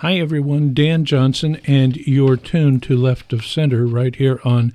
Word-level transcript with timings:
Hi, 0.00 0.14
everyone. 0.14 0.72
Dan 0.72 1.04
Johnson, 1.04 1.60
and 1.66 1.94
you're 1.94 2.38
tuned 2.38 2.82
to 2.84 2.96
Left 2.96 3.34
of 3.34 3.44
Center 3.44 3.86
right 3.86 4.16
here 4.16 4.40
on 4.44 4.72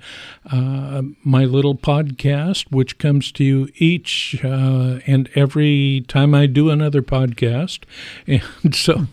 uh, 0.52 1.02
my 1.24 1.44
little 1.44 1.74
podcast, 1.74 2.70
which 2.70 2.98
comes 2.98 3.32
to 3.32 3.42
you 3.42 3.68
each 3.74 4.38
uh, 4.44 5.00
and 5.04 5.28
every 5.34 6.04
time 6.06 6.32
I 6.32 6.46
do 6.46 6.70
another 6.70 7.02
podcast. 7.02 7.80
And 8.62 8.74
so 8.74 9.06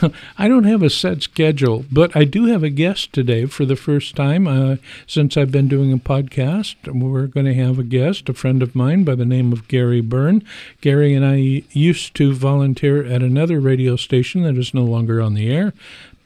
I 0.38 0.46
don't 0.46 0.64
have 0.64 0.82
a 0.82 0.90
set 0.90 1.22
schedule, 1.22 1.84
but 1.90 2.14
I 2.16 2.22
do 2.22 2.44
have 2.44 2.62
a 2.62 2.70
guest 2.70 3.12
today 3.12 3.46
for 3.46 3.64
the 3.64 3.74
first 3.74 4.14
time 4.14 4.46
uh, 4.46 4.76
since 5.06 5.36
I've 5.36 5.50
been 5.50 5.66
doing 5.66 5.92
a 5.92 5.98
podcast. 5.98 6.76
We're 6.86 7.26
going 7.26 7.46
to 7.46 7.54
have 7.54 7.80
a 7.80 7.84
guest, 7.84 8.28
a 8.28 8.34
friend 8.34 8.62
of 8.62 8.76
mine 8.76 9.02
by 9.02 9.16
the 9.16 9.24
name 9.24 9.52
of 9.52 9.66
Gary 9.66 10.00
Byrne. 10.00 10.44
Gary 10.80 11.12
and 11.12 11.24
I 11.24 11.64
used 11.70 12.14
to 12.16 12.32
volunteer 12.34 13.04
at 13.04 13.22
another 13.22 13.58
radio 13.58 13.96
station 13.96 14.42
that 14.42 14.56
is 14.56 14.72
no 14.72 14.84
longer 14.84 15.20
on 15.20 15.34
the 15.34 15.50
air 15.50 15.55
air, 15.56 15.72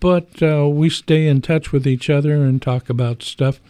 but 0.01 0.43
uh, 0.43 0.69
we 0.69 0.91
stay 0.91 1.27
in 1.27 1.43
touch 1.43 1.73
with 1.73 1.87
each 1.87 2.11
other 2.11 2.43
and 2.43 2.61
talk 2.61 2.89
about 2.91 3.23
stuff. 3.23 3.61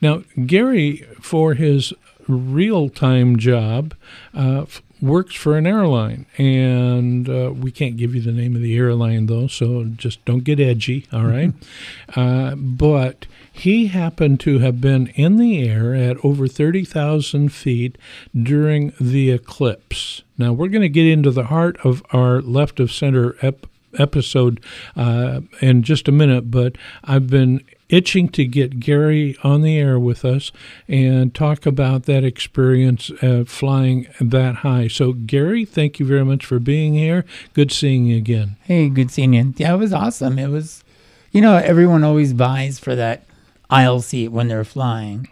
Now, 0.00 0.22
Gary, 0.46 1.06
for 1.20 1.54
his 1.54 1.92
real 2.28 2.88
time 2.88 3.38
job, 3.38 3.94
uh, 4.34 4.66
works 5.02 5.34
for 5.34 5.56
an 5.56 5.66
airline, 5.66 6.26
and 6.36 7.28
uh, 7.28 7.52
we 7.54 7.70
can't 7.70 7.96
give 7.96 8.14
you 8.14 8.20
the 8.20 8.32
name 8.32 8.54
of 8.54 8.62
the 8.62 8.76
airline 8.76 9.26
though, 9.26 9.46
so 9.46 9.84
just 9.84 10.24
don't 10.24 10.44
get 10.44 10.60
edgy, 10.60 11.06
all 11.12 11.24
right? 11.24 11.52
uh, 12.16 12.54
but 12.54 13.26
he 13.52 13.88
happened 13.88 14.40
to 14.40 14.58
have 14.58 14.80
been 14.80 15.08
in 15.08 15.36
the 15.36 15.68
air 15.68 15.94
at 15.94 16.22
over 16.24 16.46
30,000 16.46 17.48
feet 17.50 17.96
during 18.34 18.92
the 19.00 19.30
eclipse. 19.30 20.22
Now, 20.38 20.52
we're 20.52 20.68
going 20.68 20.82
to 20.82 20.88
get 20.88 21.06
into 21.06 21.30
the 21.30 21.44
heart 21.44 21.76
of 21.84 22.02
our 22.12 22.40
left 22.40 22.80
of 22.80 22.92
center 22.92 23.36
ep- 23.42 23.66
episode 23.98 24.62
uh, 24.96 25.40
in 25.60 25.82
just 25.82 26.08
a 26.08 26.12
minute, 26.12 26.50
but 26.50 26.76
I've 27.04 27.28
been 27.28 27.64
itching 27.88 28.28
to 28.28 28.44
get 28.44 28.80
Gary 28.80 29.36
on 29.42 29.62
the 29.62 29.76
air 29.76 29.98
with 29.98 30.24
us 30.24 30.52
and 30.88 31.34
talk 31.34 31.66
about 31.66 32.04
that 32.04 32.24
experience 32.24 33.10
uh, 33.22 33.44
flying 33.46 34.06
that 34.20 34.56
high. 34.56 34.88
So, 34.88 35.12
Gary, 35.12 35.64
thank 35.64 35.98
you 35.98 36.06
very 36.06 36.24
much 36.24 36.46
for 36.46 36.58
being 36.58 36.94
here. 36.94 37.24
Good 37.52 37.72
seeing 37.72 38.06
you 38.06 38.16
again. 38.16 38.56
Hey, 38.62 38.88
good 38.88 39.10
seeing 39.10 39.34
you. 39.34 39.54
Yeah, 39.56 39.74
it 39.74 39.78
was 39.78 39.92
awesome. 39.92 40.38
It 40.38 40.48
was, 40.48 40.84
you 41.32 41.40
know, 41.40 41.56
everyone 41.56 42.04
always 42.04 42.32
buys 42.32 42.78
for 42.78 42.94
that 42.94 43.24
aisle 43.68 44.00
seat 44.00 44.28
when 44.28 44.48
they're 44.48 44.64
flying. 44.64 45.28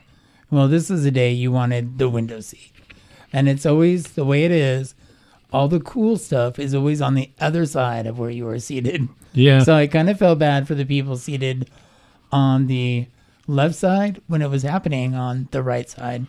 Well, 0.50 0.68
this 0.68 0.90
is 0.90 1.04
the 1.04 1.10
day 1.10 1.32
you 1.32 1.52
wanted 1.52 1.98
the 1.98 2.08
window 2.08 2.40
seat. 2.40 2.72
And 3.32 3.48
it's 3.48 3.66
always 3.66 4.12
the 4.12 4.24
way 4.24 4.44
it 4.44 4.50
is 4.50 4.94
all 5.52 5.68
the 5.68 5.80
cool 5.80 6.16
stuff 6.16 6.58
is 6.58 6.74
always 6.74 7.00
on 7.00 7.14
the 7.14 7.30
other 7.40 7.64
side 7.66 8.06
of 8.06 8.18
where 8.18 8.30
you 8.30 8.46
are 8.48 8.58
seated. 8.58 9.08
Yeah. 9.32 9.62
So 9.62 9.74
I 9.74 9.86
kind 9.86 10.10
of 10.10 10.18
felt 10.18 10.38
bad 10.38 10.66
for 10.66 10.74
the 10.74 10.84
people 10.84 11.16
seated 11.16 11.70
on 12.30 12.66
the 12.66 13.06
left 13.46 13.74
side 13.74 14.20
when 14.26 14.42
it 14.42 14.50
was 14.50 14.62
happening 14.62 15.14
on 15.14 15.48
the 15.50 15.62
right 15.62 15.88
side. 15.88 16.26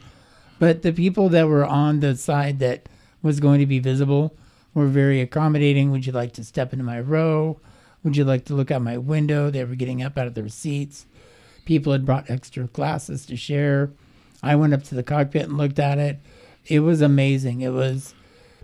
But 0.57 0.81
the 0.81 0.93
people 0.93 1.29
that 1.29 1.47
were 1.47 1.65
on 1.65 1.99
the 1.99 2.15
side 2.15 2.59
that 2.59 2.87
was 3.21 3.39
going 3.39 3.59
to 3.59 3.65
be 3.65 3.79
visible 3.79 4.35
were 4.73 4.87
very 4.87 5.21
accommodating. 5.21 5.91
Would 5.91 6.05
you 6.05 6.11
like 6.11 6.33
to 6.33 6.43
step 6.43 6.71
into 6.73 6.85
my 6.85 6.99
row? 6.99 7.59
Would 8.03 8.15
you 8.15 8.23
like 8.23 8.45
to 8.45 8.53
look 8.53 8.71
out 8.71 8.81
my 8.81 8.97
window? 8.97 9.49
They 9.49 9.63
were 9.65 9.75
getting 9.75 10.01
up 10.01 10.17
out 10.17 10.27
of 10.27 10.35
their 10.35 10.49
seats. 10.49 11.05
People 11.65 11.91
had 11.91 12.05
brought 12.05 12.29
extra 12.29 12.65
glasses 12.65 13.25
to 13.25 13.35
share. 13.35 13.91
I 14.41 14.55
went 14.55 14.73
up 14.73 14.83
to 14.85 14.95
the 14.95 15.03
cockpit 15.03 15.43
and 15.43 15.57
looked 15.57 15.79
at 15.79 15.97
it. 15.97 16.19
It 16.65 16.79
was 16.79 17.01
amazing. 17.01 17.61
It 17.61 17.73
was 17.73 18.13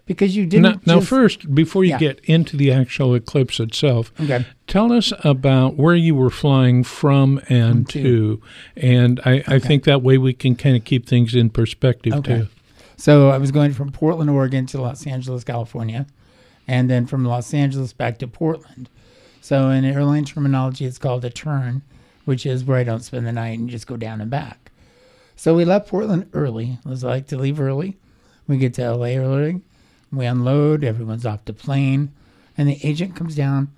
because 0.06 0.36
you 0.36 0.46
didn't. 0.46 0.64
Now, 0.64 0.72
just, 0.74 0.88
now 0.88 1.00
first, 1.02 1.54
before 1.56 1.84
you 1.84 1.92
Yeah. 1.92 1.98
get 2.00 2.20
into 2.26 2.56
the 2.58 2.72
actual 2.72 3.16
eclipse 3.16 3.60
itself, 3.60 4.12
Okay. 4.22 4.46
tell 4.68 4.92
us 4.92 5.12
about 5.24 5.76
where 5.78 5.96
you 5.96 6.16
were 6.16 6.30
flying 6.30 6.84
from 6.84 7.42
and 7.50 7.88
to. 7.90 8.42
and 8.78 9.20
I, 9.26 9.44
I 9.48 9.60
think 9.60 9.84
that 9.86 10.02
way 10.02 10.18
we 10.18 10.34
can 10.34 10.56
kind 10.56 10.76
of 10.76 10.84
keep 10.84 11.06
things 11.08 11.34
in 11.36 11.50
perspective 11.50 12.14
Okay. 12.14 12.38
too. 12.40 12.48
So 12.98 13.30
I 13.30 13.38
was 13.38 13.52
going 13.52 13.74
from 13.74 13.92
Portland, 13.92 14.30
Oregon 14.30 14.66
to 14.68 14.82
Los 14.82 15.06
Angeles, 15.06 15.44
California, 15.44 16.06
and 16.68 16.90
then 16.90 17.06
from 17.06 17.26
Los 17.26 17.54
Angeles 17.54 17.92
back 17.94 18.18
to 18.20 18.28
Portland. 18.28 18.90
So 19.42 19.70
in 19.70 19.86
airline 19.86 20.26
terminology, 20.26 20.86
it's 20.86 20.98
called 20.98 21.24
a 21.26 21.30
turn, 21.30 21.82
which 22.24 22.46
is 22.46 22.64
where 22.64 22.78
I 22.78 22.84
don't 22.84 23.04
spend 23.04 23.28
the 23.28 23.32
night 23.32 23.60
and 23.60 23.70
just 23.70 23.86
go 23.86 23.98
down 23.98 24.22
and 24.22 24.30
back. 24.32 24.72
So 25.36 25.54
we 25.54 25.66
left 25.66 25.90
Portland 25.90 26.28
early. 26.34 26.80
I 26.86 26.90
was 26.90 27.04
like 27.04 27.28
to 27.28 27.38
leave 27.38 27.60
early. 27.60 27.98
We 28.48 28.58
get 28.58 28.74
to 28.76 28.84
LA 28.96 29.18
early. 29.18 29.62
We 30.12 30.26
unload. 30.26 30.84
Everyone's 30.84 31.26
off 31.26 31.46
the 31.46 31.54
plane, 31.54 32.14
and 32.58 32.68
the 32.68 32.80
agent 32.84 33.16
comes 33.16 33.36
down. 33.36 33.72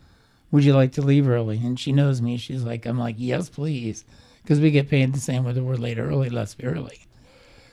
Would 0.52 0.64
you 0.64 0.74
like 0.74 0.94
to 0.94 1.02
leave 1.02 1.28
early? 1.28 1.58
And 1.58 1.80
she 1.80 1.92
knows 1.92 2.22
me. 2.22 2.38
She's 2.38 2.64
like, 2.64 2.86
I'm 2.86 2.98
like, 2.98 3.16
yes, 3.18 3.50
please, 3.50 4.06
because 4.42 4.60
we 4.60 4.72
get 4.72 4.90
paid 4.90 5.14
the 5.14 5.20
same 5.20 5.44
whether 5.44 5.64
we're 5.64 5.76
late 5.76 6.00
or 6.00 6.10
early. 6.10 6.30
Let's 6.30 6.56
be 6.56 6.66
early. 6.66 7.06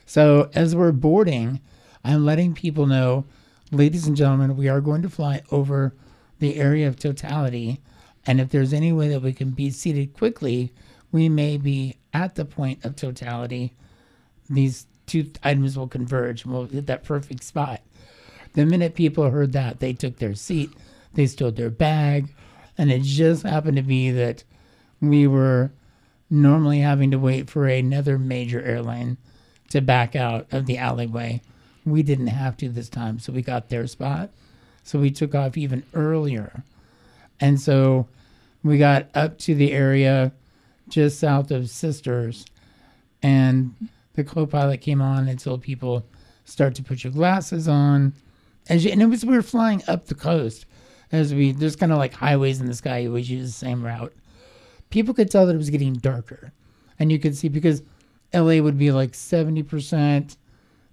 So 0.06 0.50
as 0.54 0.75
we're 0.75 0.92
boarding, 0.92 1.60
I'm 2.04 2.25
letting 2.25 2.54
people 2.54 2.87
know, 2.87 3.25
ladies 3.70 4.06
and 4.06 4.16
gentlemen, 4.16 4.56
we 4.56 4.69
are 4.69 4.81
going 4.81 5.03
to 5.03 5.09
fly 5.09 5.42
over 5.50 5.94
the 6.38 6.56
area 6.56 6.88
of 6.88 6.97
totality. 6.97 7.81
And 8.26 8.41
if 8.41 8.50
there's 8.50 8.72
any 8.72 8.92
way 8.92 9.09
that 9.09 9.22
we 9.22 9.32
can 9.32 9.50
be 9.50 9.71
seated 9.71 10.15
quickly, 10.15 10.72
we 11.12 11.28
may 11.28 11.56
be 11.56 11.97
at 12.12 12.34
the 12.34 12.44
point 12.44 12.84
of 12.84 12.97
totality. 12.97 13.72
These 14.50 14.86
two 15.06 15.31
items 15.42 15.78
will 15.78 15.88
converge 15.88 16.44
and 16.44 16.53
we'll 16.53 16.66
hit 16.66 16.86
that 16.86 17.04
perfect 17.04 17.44
spot. 17.44 17.81
The 18.54 18.65
minute 18.65 18.94
people 18.94 19.31
heard 19.31 19.53
that, 19.53 19.81
they 19.81 19.92
took 19.92 20.16
their 20.16 20.34
seat, 20.34 20.72
they 21.15 21.26
stowed 21.26 21.56
their 21.56 21.70
bag, 21.70 22.28
and 22.78 22.91
it 22.91 23.03
just 23.03 23.42
happened 23.42 23.76
to 23.76 23.82
be 23.82 24.10
that 24.12 24.44
we 25.00 25.26
were 25.26 25.72
normally 26.31 26.81
having 26.81 27.10
to 27.10 27.19
wait 27.19 27.50
for 27.50 27.66
another 27.66 28.19
major 28.19 28.60
airline 28.62 29.16
to 29.70 29.81
back 29.81 30.16
out 30.16 30.47
of 30.53 30.66
the 30.66 30.78
alleyway. 30.78 31.41
We 31.84 32.03
didn't 32.03 32.28
have 32.28 32.56
to 32.59 32.69
this 32.69 32.88
time, 32.88 33.19
so 33.19 33.32
we 33.32 33.42
got 33.42 33.69
their 33.69 33.87
spot. 33.87 34.31
So 34.82 34.98
we 34.98 35.10
took 35.10 35.34
off 35.34 35.56
even 35.56 35.82
earlier. 35.94 36.65
And 37.41 37.60
so 37.60 38.06
we 38.62 38.78
got 38.78 39.09
up 39.15 39.38
to 39.41 39.54
the 39.54 39.72
area 39.72 40.32
just 40.88 41.19
south 41.19 41.50
of 41.50 41.71
Sisters, 41.71 42.47
and 43.22 43.75
the 44.15 44.25
co 44.25 44.47
pilot 44.47 44.81
came 44.81 45.00
on 45.00 45.28
and 45.28 45.38
told 45.38 45.62
people, 45.62 46.04
start 46.44 46.75
to 46.76 46.82
put 46.82 47.04
your 47.04 47.12
glasses 47.12 47.66
on. 47.66 48.12
As 48.69 48.84
you, 48.84 48.91
and 48.91 49.02
it 49.02 49.06
was, 49.06 49.25
we 49.25 49.34
were 49.34 49.42
flying 49.42 49.82
up 49.86 50.06
the 50.06 50.14
coast. 50.14 50.66
As 51.12 51.34
we, 51.34 51.52
there's 51.52 51.76
kind 51.76 51.92
of 51.92 51.98
like 51.98 52.14
highways 52.14 52.60
in 52.60 52.66
the 52.66 52.75
sky, 52.75 52.98
you 52.98 53.08
always 53.08 53.30
use 53.30 53.47
the 53.47 53.52
same 53.52 53.84
route. 53.84 54.12
People 54.91 55.14
could 55.14 55.30
tell 55.30 55.47
that 55.47 55.54
it 55.54 55.58
was 55.58 55.70
getting 55.70 55.94
darker. 55.94 56.52
And 56.98 57.12
you 57.12 57.19
could 57.19 57.36
see 57.36 57.48
because 57.48 57.82
LA 58.32 58.60
would 58.60 58.78
be 58.78 58.91
like 58.91 59.12
70%, 59.12 60.36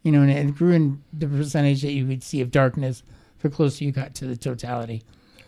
you 0.04 0.12
know, 0.12 0.22
and 0.22 0.32
it 0.32 0.56
grew 0.56 0.74
in 0.74 1.04
the 1.14 1.28
percentage 1.28 1.82
that 1.82 1.92
you 1.92 2.06
would 2.08 2.24
see 2.24 2.42
of 2.42 2.52
darkness 2.52 3.04
the 3.42 3.50
closer 3.50 3.84
you 3.84 3.92
got 3.92 4.14
to 4.16 4.26
the 4.26 4.38
totality. 4.38 5.04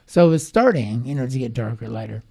So 0.06 0.28
it 0.28 0.30
was 0.30 0.46
starting, 0.46 1.06
you 1.06 1.16
know, 1.16 1.28
to 1.28 1.40
get 1.40 1.54
darker, 1.54 1.88
lighter. 1.88 2.24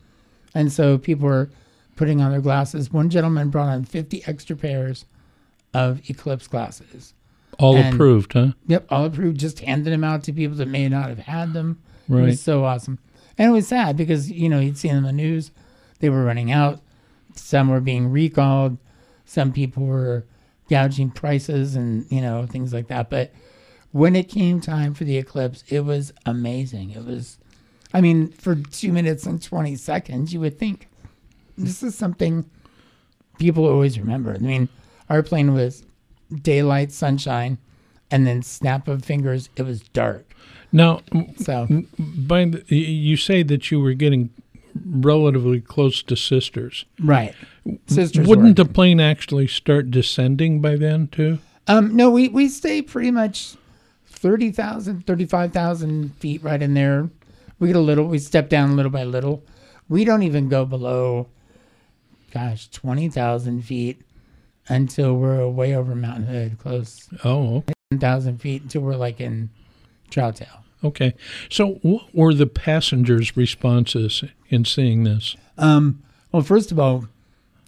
And 0.54 0.70
so 0.72 0.98
people 0.98 1.28
were 1.28 1.50
putting 1.96 2.20
on 2.20 2.30
their 2.30 2.40
glasses. 2.40 2.92
One 2.92 3.10
gentleman 3.10 3.50
brought 3.50 3.68
on 3.68 3.84
50 3.84 4.24
extra 4.26 4.56
pairs 4.56 5.04
of 5.72 6.08
Eclipse 6.10 6.48
glasses. 6.48 7.14
All 7.58 7.76
And- 7.76 7.94
approved, 7.94 8.32
huh? 8.32 8.52
Yep, 8.66 8.86
all 8.90 9.04
approved, 9.04 9.38
just 9.38 9.60
handed 9.60 9.92
them 9.92 10.04
out 10.04 10.22
to 10.24 10.32
people 10.32 10.56
that 10.56 10.68
may 10.68 10.88
not 10.88 11.08
have 11.08 11.18
had 11.20 11.52
them. 11.52 11.78
It 12.08 12.14
Right. 12.14 12.24
was 12.26 12.40
so 12.40 12.64
awesome. 12.64 12.98
And 13.38 13.50
it 13.50 13.52
was 13.52 13.68
sad 13.68 13.96
because, 13.96 14.30
you 14.30 14.48
know, 14.48 14.58
you'd 14.60 14.76
seen 14.78 14.94
in 14.96 15.02
the 15.04 15.12
news, 15.12 15.50
they 16.00 16.10
were 16.10 16.24
running 16.24 16.50
out. 16.50 16.80
Some 17.34 17.68
were 17.68 17.80
being 17.80 18.08
recalled. 18.08 18.78
Some 19.24 19.52
people 19.52 19.84
were 19.86 20.24
gouging 20.68 21.10
prices 21.10 21.76
and, 21.76 22.04
you 22.10 22.20
know, 22.20 22.46
things 22.46 22.72
like 22.72 22.88
that. 22.88 23.08
But 23.10 23.32
when 23.92 24.16
it 24.16 24.28
came 24.28 24.60
time 24.60 24.94
for 24.94 25.04
the 25.04 25.16
eclipse, 25.16 25.64
it 25.68 25.84
was 25.84 26.12
amazing. 26.26 26.90
It 26.90 27.04
was, 27.04 27.38
I 27.94 28.00
mean, 28.00 28.28
for 28.28 28.54
two 28.56 28.92
minutes 28.92 29.26
and 29.26 29.40
20 29.40 29.76
seconds, 29.76 30.32
you 30.32 30.40
would 30.40 30.58
think 30.58 30.88
this 31.56 31.82
is 31.82 31.94
something 31.94 32.46
people 33.38 33.66
always 33.66 33.98
remember. 33.98 34.34
I 34.34 34.38
mean, 34.38 34.68
our 35.08 35.22
plane 35.22 35.52
was 35.54 35.84
daylight, 36.42 36.92
sunshine, 36.92 37.58
and 38.10 38.26
then 38.26 38.42
snap 38.42 38.88
of 38.88 39.04
fingers, 39.04 39.48
it 39.56 39.62
was 39.62 39.80
dark. 39.80 40.24
Now, 40.72 41.00
So, 41.38 41.66
by 41.98 42.46
the, 42.46 42.64
you 42.74 43.16
say 43.16 43.42
that 43.42 43.70
you 43.70 43.80
were 43.80 43.92
getting 43.94 44.30
relatively 44.86 45.60
close 45.60 46.02
to 46.04 46.16
sisters. 46.16 46.84
right. 47.02 47.34
Sisters. 47.86 48.26
Wouldn't 48.26 48.58
were- 48.58 48.64
the 48.64 48.70
plane 48.72 48.98
actually 49.00 49.46
start 49.46 49.90
descending 49.90 50.60
by 50.60 50.76
then 50.76 51.08
too? 51.08 51.38
Um, 51.68 51.94
no, 51.94 52.10
we, 52.10 52.28
we 52.28 52.48
stay 52.48 52.82
pretty 52.82 53.10
much 53.12 53.54
30,000, 54.06 55.06
35,000 55.06 56.14
feet 56.16 56.42
right 56.42 56.60
in 56.60 56.74
there. 56.74 57.08
We 57.60 57.68
get 57.68 57.76
a 57.76 57.80
little, 57.80 58.06
we 58.06 58.18
step 58.18 58.48
down 58.48 58.74
little 58.76 58.90
by 58.90 59.04
little. 59.04 59.44
We 59.88 60.04
don't 60.04 60.22
even 60.24 60.48
go 60.48 60.64
below, 60.64 61.28
gosh, 62.32 62.68
20,000 62.70 63.62
feet 63.62 64.00
until 64.68 65.14
we're 65.14 65.46
way 65.48 65.74
over 65.74 65.94
Mount 65.94 66.24
Hood, 66.24 66.58
close 66.58 67.08
Oh, 67.24 67.56
okay. 67.56 67.72
10,000 67.90 68.38
feet 68.38 68.62
until 68.62 68.82
we're 68.82 68.96
like 68.96 69.20
in 69.20 69.50
Tail. 70.10 70.64
Okay. 70.84 71.14
So, 71.48 71.74
what 71.82 72.14
were 72.14 72.34
the 72.34 72.46
passengers' 72.46 73.36
responses 73.36 74.24
in 74.48 74.64
seeing 74.64 75.04
this? 75.04 75.36
Um, 75.56 76.02
well, 76.32 76.42
first 76.42 76.72
of 76.72 76.78
all, 76.78 77.06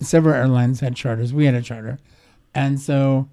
several 0.01 0.35
airlines 0.35 0.81
had 0.81 0.97
charters. 0.97 1.33
We 1.33 1.47
had 1.47 1.55
a 1.55 1.63
charter, 1.63 1.99
and 2.55 2.81
so, 2.81 3.29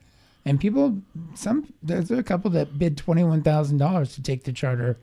and 0.45 0.59
people, 0.59 0.99
some 1.33 1.73
there's 1.81 2.11
a 2.11 2.23
couple 2.23 2.51
that 2.51 2.77
bid 2.77 2.97
twenty 2.97 3.23
one 3.23 3.41
thousand 3.41 3.77
dollars 3.79 4.13
to 4.15 4.21
take 4.21 4.43
the 4.43 4.53
charter. 4.53 4.97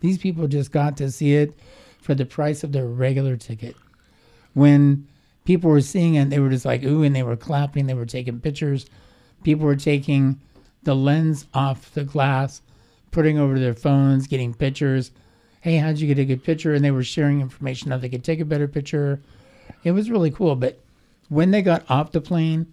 These 0.00 0.18
people 0.18 0.48
just 0.48 0.72
got 0.72 0.96
to 0.96 1.10
see 1.10 1.34
it 1.34 1.56
for 2.00 2.14
the 2.14 2.24
price 2.26 2.64
of 2.64 2.72
their 2.72 2.86
regular 2.86 3.36
ticket. 3.36 3.76
When 4.54 5.06
people 5.44 5.70
were 5.70 5.80
seeing 5.80 6.14
it, 6.14 6.30
they 6.30 6.38
were 6.38 6.50
just 6.50 6.64
like 6.64 6.82
ooh, 6.84 7.02
and 7.02 7.14
they 7.14 7.22
were 7.22 7.36
clapping. 7.36 7.86
They 7.86 7.94
were 7.94 8.06
taking 8.06 8.40
pictures. 8.40 8.86
People 9.42 9.66
were 9.66 9.76
taking 9.76 10.40
the 10.82 10.94
lens 10.94 11.46
off 11.54 11.92
the 11.94 12.04
glass, 12.04 12.62
putting 13.10 13.38
over 13.38 13.58
their 13.58 13.74
phones, 13.74 14.26
getting 14.26 14.54
pictures. 14.54 15.10
Hey, 15.60 15.76
how'd 15.76 15.98
you 15.98 16.08
get 16.08 16.18
a 16.18 16.24
good 16.24 16.42
picture? 16.42 16.74
And 16.74 16.84
they 16.84 16.90
were 16.90 17.04
sharing 17.04 17.40
information 17.40 17.90
how 17.90 17.98
they 17.98 18.08
could 18.08 18.24
take 18.24 18.40
a 18.40 18.44
better 18.44 18.66
picture. 18.66 19.20
It 19.84 19.92
was 19.92 20.10
really 20.10 20.30
cool. 20.30 20.56
But 20.56 20.80
when 21.28 21.50
they 21.50 21.62
got 21.62 21.88
off 21.88 22.12
the 22.12 22.20
plane, 22.20 22.72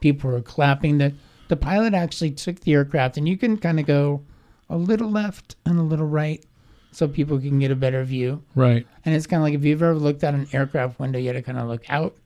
people 0.00 0.30
were 0.30 0.40
clapping. 0.40 0.98
The 0.98 1.14
the 1.48 1.56
pilot 1.56 1.94
actually 1.94 2.32
took 2.32 2.60
the 2.60 2.74
aircraft, 2.74 3.16
and 3.16 3.26
you 3.26 3.36
can 3.36 3.56
kind 3.56 3.80
of 3.80 3.86
go 3.86 4.22
a 4.68 4.76
little 4.76 5.10
left 5.10 5.56
and 5.64 5.78
a 5.78 5.82
little 5.82 6.06
right, 6.06 6.44
so 6.92 7.06
people 7.08 7.38
can 7.38 7.58
get 7.58 7.70
a 7.70 7.76
better 7.76 8.02
view. 8.04 8.42
Right. 8.54 8.86
And 9.04 9.14
it's 9.14 9.26
kind 9.26 9.40
of 9.40 9.44
like 9.44 9.54
if 9.54 9.64
you've 9.64 9.82
ever 9.82 9.94
looked 9.94 10.24
out 10.24 10.34
an 10.34 10.46
aircraft 10.52 10.98
window, 10.98 11.18
you 11.18 11.26
had 11.28 11.34
to 11.34 11.42
kind 11.42 11.58
of 11.58 11.68
look 11.68 11.88
out 11.90 12.16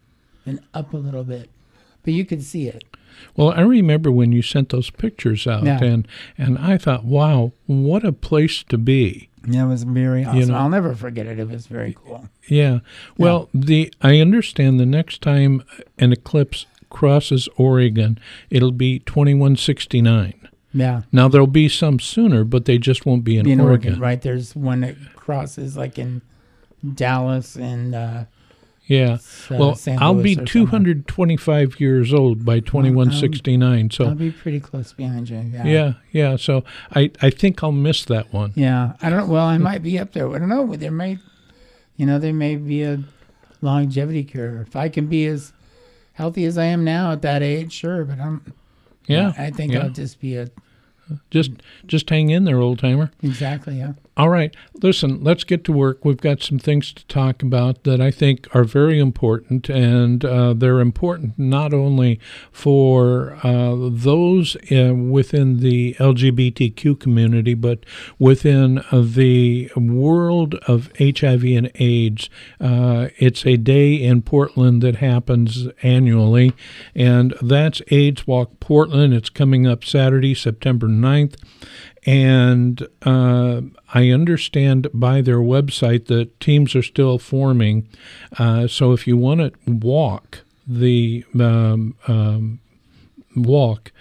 and 0.46 0.60
up 0.74 0.92
a 0.92 0.96
little 0.96 1.24
bit, 1.24 1.50
but 2.02 2.12
you 2.14 2.24
could 2.24 2.42
see 2.42 2.68
it. 2.68 2.84
Well, 3.36 3.50
I 3.52 3.60
remember 3.60 4.10
when 4.10 4.32
you 4.32 4.42
sent 4.42 4.70
those 4.70 4.90
pictures 4.90 5.46
out, 5.46 5.64
Yeah. 5.64 5.82
and 5.82 6.08
and 6.38 6.58
I 6.58 6.78
thought, 6.78 7.04
wow, 7.04 7.52
what 7.66 8.04
a 8.04 8.12
place 8.12 8.62
to 8.64 8.78
be. 8.78 9.28
Yeah, 9.46 9.64
it 9.64 9.68
was 9.68 9.82
very 9.82 10.24
awesome. 10.24 10.40
You 10.40 10.46
know- 10.46 10.54
I'll 10.54 10.68
never 10.68 10.94
forget 10.94 11.26
it. 11.26 11.38
It 11.38 11.48
was 11.48 11.66
very 11.66 11.94
cool. 12.04 12.28
Yeah. 12.48 12.78
Well, 13.18 13.48
the 13.52 13.92
I 14.00 14.18
understand 14.20 14.80
the 14.80 14.86
next 14.86 15.20
time 15.20 15.62
an 15.98 16.12
eclipse 16.12 16.66
crosses 16.90 17.48
Oregon, 17.56 18.18
it'll 18.50 18.72
be 18.72 19.00
2169. 19.00 20.34
Yeah. 20.74 21.02
Now 21.12 21.28
there'll 21.28 21.46
be 21.46 21.68
some 21.68 22.00
sooner, 22.00 22.44
but 22.44 22.64
they 22.64 22.78
just 22.78 23.04
won't 23.04 23.24
be 23.24 23.36
in, 23.36 23.46
in 23.48 23.60
Oregon. 23.60 23.90
Oregon, 23.92 24.00
right? 24.00 24.20
There's 24.22 24.56
one 24.56 24.80
that 24.80 24.96
crosses 25.14 25.76
like 25.76 25.98
in 25.98 26.22
Dallas 26.94 27.56
and 27.56 27.94
uh, 27.94 28.24
Yeah. 28.86 29.18
uh, 29.50 29.56
well. 29.58 29.78
I'll 29.98 30.14
be 30.14 30.32
or 30.32 30.46
somewhere. 30.46 30.46
225 30.46 31.78
years 31.80 32.12
old 32.14 32.44
by 32.44 32.60
2169. 32.60 33.90
so 33.90 34.06
I'll 34.06 34.14
be 34.14 34.30
pretty 34.30 34.60
close 34.60 34.92
behind 34.92 35.28
you. 35.28 35.38
Yeah. 35.52 35.64
yeah, 35.64 35.92
yeah. 36.10 36.36
So 36.36 36.64
I 36.94 37.10
I 37.20 37.30
think 37.30 37.62
I'll 37.62 37.72
miss 37.72 38.04
that 38.06 38.32
one. 38.32 38.52
Yeah. 38.56 38.94
I 39.02 39.10
don't. 39.10 39.28
Well, 39.28 39.44
I 39.46 39.58
might 39.58 39.82
be 39.82 39.98
up 39.98 40.12
there. 40.12 40.28
I 40.34 40.38
don't 40.38 40.48
know. 40.48 40.74
There 40.74 40.90
may, 40.90 41.18
you 41.96 42.06
know, 42.06 42.18
there 42.18 42.32
may 42.34 42.56
be 42.56 42.82
a 42.82 43.02
longevity 43.60 44.24
cure. 44.24 44.62
If 44.62 44.74
I 44.74 44.88
can 44.88 45.06
be 45.06 45.26
as 45.26 45.52
healthy 46.14 46.44
as 46.46 46.56
I 46.58 46.64
am 46.64 46.82
now 46.84 47.12
at 47.12 47.22
that 47.22 47.42
age, 47.42 47.72
sure. 47.72 48.04
But 48.04 48.18
I'm. 48.20 48.52
Yeah. 49.06 49.32
I 49.38 49.50
think 49.50 49.72
yeah. 49.72 49.80
I'll 49.84 49.90
just 49.90 50.20
be 50.20 50.36
a 50.36 50.48
Just 51.30 51.50
just 51.86 52.08
hang 52.08 52.30
in 52.30 52.44
there, 52.44 52.58
old 52.58 52.78
timer. 52.78 53.10
exactly. 53.22 53.78
Yeah. 53.78 53.92
All 54.14 54.28
right. 54.28 54.54
Listen, 54.82 55.24
let's 55.24 55.42
get 55.42 55.64
to 55.64 55.72
work. 55.72 56.04
We've 56.04 56.20
got 56.20 56.42
some 56.42 56.58
things 56.58 56.92
to 56.92 57.06
talk 57.06 57.42
about 57.42 57.84
that 57.84 57.98
I 57.98 58.10
think 58.10 58.46
are 58.54 58.64
very 58.64 58.98
important, 58.98 59.70
and 59.70 60.22
uh, 60.22 60.52
they're 60.52 60.80
important 60.80 61.38
not 61.38 61.72
only 61.72 62.20
for 62.50 63.38
uh, 63.42 63.74
those 63.90 64.54
uh, 64.70 64.92
within 64.94 65.60
the 65.60 65.94
LGBTQ 65.94 67.00
community, 67.00 67.54
but 67.54 67.86
within 68.18 68.80
uh, 68.90 69.02
the 69.02 69.70
world 69.76 70.56
of 70.66 70.92
HIV 70.98 71.44
and 71.44 71.70
AIDS. 71.76 72.28
Uh, 72.60 73.08
it's 73.16 73.46
a 73.46 73.56
day 73.56 73.94
in 73.94 74.20
Portland 74.20 74.82
that 74.82 74.96
happens 74.96 75.68
annually, 75.82 76.52
and 76.94 77.32
that's 77.40 77.80
AIDS 77.90 78.26
Walk 78.26 78.60
Portland. 78.60 79.14
It's 79.14 79.30
coming 79.30 79.66
up 79.66 79.84
Saturday, 79.84 80.34
September 80.34 80.86
9th. 80.86 81.36
And 82.04 82.86
uh, 83.02 83.60
I 84.02 84.10
understand 84.10 84.88
by 84.92 85.20
their 85.20 85.38
website 85.38 86.06
that 86.06 86.40
teams 86.40 86.74
are 86.74 86.82
still 86.82 87.18
forming. 87.18 87.86
Uh, 88.36 88.66
so 88.66 88.90
if 88.92 89.06
you 89.06 89.16
want 89.16 89.40
to 89.40 89.52
walk 89.70 90.40
the 90.66 91.24
um, 91.38 91.94
um, 92.08 92.58
walk, 93.36 93.92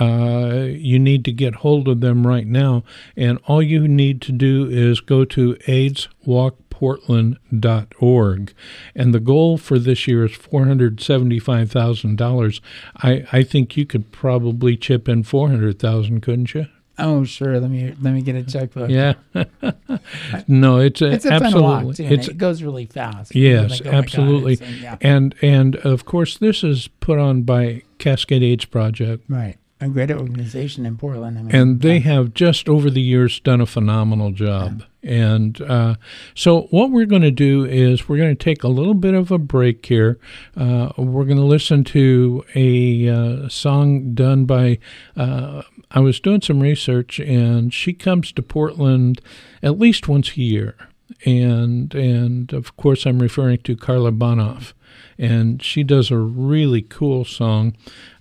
uh, 0.00 0.66
you 0.68 1.00
need 1.00 1.24
to 1.24 1.32
get 1.32 1.56
hold 1.56 1.88
of 1.88 2.00
them 2.00 2.24
right 2.24 2.46
now. 2.46 2.84
And 3.16 3.40
all 3.46 3.60
you 3.60 3.88
need 3.88 4.22
to 4.22 4.30
do 4.32 4.68
is 4.70 5.00
go 5.00 5.24
to 5.24 5.54
AIDSWalkPortland.org. 5.66 8.54
And 8.94 9.12
the 9.12 9.20
goal 9.20 9.58
for 9.58 9.80
this 9.80 10.06
year 10.06 10.24
is 10.24 10.32
$475,000. 10.32 12.60
I, 12.98 13.24
I 13.32 13.42
think 13.42 13.76
you 13.76 13.86
could 13.86 14.12
probably 14.12 14.76
chip 14.76 15.08
in 15.08 15.24
400000 15.24 16.20
couldn't 16.20 16.54
you? 16.54 16.66
Oh, 16.98 17.24
sure. 17.24 17.60
Let 17.60 17.70
me 17.70 17.94
let 18.00 18.12
me 18.12 18.22
get 18.22 18.34
a 18.36 18.42
checkbook. 18.42 18.90
Yeah. 18.90 19.14
no, 20.48 20.78
it's 20.78 21.00
a, 21.00 21.12
It's 21.12 21.24
a 21.24 21.38
fun 21.38 21.62
walk 21.62 21.98
it 22.00 22.36
goes 22.38 22.62
really 22.62 22.86
fast. 22.86 23.34
yes, 23.34 23.70
Like, 23.70 23.80
oh 23.82 23.84
my 23.84 23.90
God, 23.92 23.98
absolutely. 24.04 24.60
Uh, 24.60 24.70
yeah. 24.80 24.96
and 25.00 25.34
and 25.42 25.76
of 25.76 26.04
course 26.04 26.38
this 26.38 26.64
is 26.64 26.88
put 27.00 27.18
on 27.18 27.42
by 27.42 27.82
Cascade 27.98 28.42
AIDS 28.42 28.64
Project. 28.64 29.24
Right. 29.28 29.56
A 29.80 29.88
great 29.88 30.10
organization 30.10 30.84
in 30.84 30.96
Portland. 30.96 31.38
I 31.38 31.42
mean, 31.42 31.54
and 31.54 31.80
they 31.82 32.00
have 32.00 32.34
just 32.34 32.68
over 32.68 32.90
the 32.90 33.00
years 33.00 33.38
done 33.38 33.60
a 33.60 33.66
phenomenal 33.66 34.32
job. 34.32 34.82
And 35.04 35.60
uh, 35.62 35.94
so, 36.34 36.62
what 36.70 36.90
we're 36.90 37.06
going 37.06 37.22
to 37.22 37.30
do 37.30 37.64
is 37.64 38.08
we're 38.08 38.16
going 38.16 38.36
to 38.36 38.44
take 38.44 38.64
a 38.64 38.68
little 38.68 38.94
bit 38.94 39.14
of 39.14 39.30
a 39.30 39.38
break 39.38 39.86
here. 39.86 40.18
Uh, 40.56 40.90
we're 40.98 41.24
going 41.24 41.38
to 41.38 41.44
listen 41.44 41.84
to 41.84 42.44
a 42.56 43.08
uh, 43.08 43.48
song 43.48 44.14
done 44.14 44.46
by. 44.46 44.80
Uh, 45.16 45.62
I 45.92 46.00
was 46.00 46.18
doing 46.18 46.40
some 46.40 46.60
research, 46.60 47.20
and 47.20 47.72
she 47.72 47.92
comes 47.92 48.32
to 48.32 48.42
Portland 48.42 49.20
at 49.62 49.78
least 49.78 50.08
once 50.08 50.36
a 50.36 50.40
year. 50.40 50.76
And 51.24 51.94
and 51.94 52.52
of 52.52 52.76
course, 52.76 53.06
I'm 53.06 53.20
referring 53.20 53.58
to 53.58 53.76
Karla 53.76 54.10
Bonoff, 54.10 54.72
and 55.16 55.62
she 55.62 55.82
does 55.82 56.10
a 56.10 56.18
really 56.18 56.82
cool 56.82 57.24
song. 57.24 57.76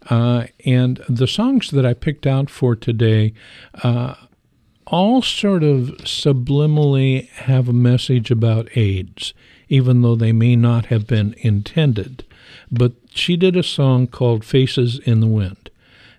Uh, 0.10 0.48
and 0.66 1.04
the 1.10 1.28
songs 1.28 1.72
that 1.72 1.86
I 1.86 1.94
picked 1.94 2.26
out 2.26 2.50
for 2.50 2.76
today 2.76 3.34
uh, 3.84 4.16
all 4.86 5.22
sort 5.22 5.64
of 5.64 5.98
subliminally 6.04 7.30
have 7.30 7.68
a 7.68 7.74
message 7.74 8.32
about 8.32 8.76
AIDS, 8.78 9.34
even 9.68 10.02
though 10.02 10.16
they 10.16 10.32
may 10.32 10.56
not 10.56 10.86
have 10.88 11.08
been 11.08 11.36
intended. 11.40 12.24
But 12.72 12.94
she 13.14 13.36
did 13.36 13.58
a 13.58 13.64
song 13.64 14.08
called 14.08 14.46
Faces 14.46 15.00
in 15.00 15.20
the 15.20 15.28
Wind. 15.28 15.70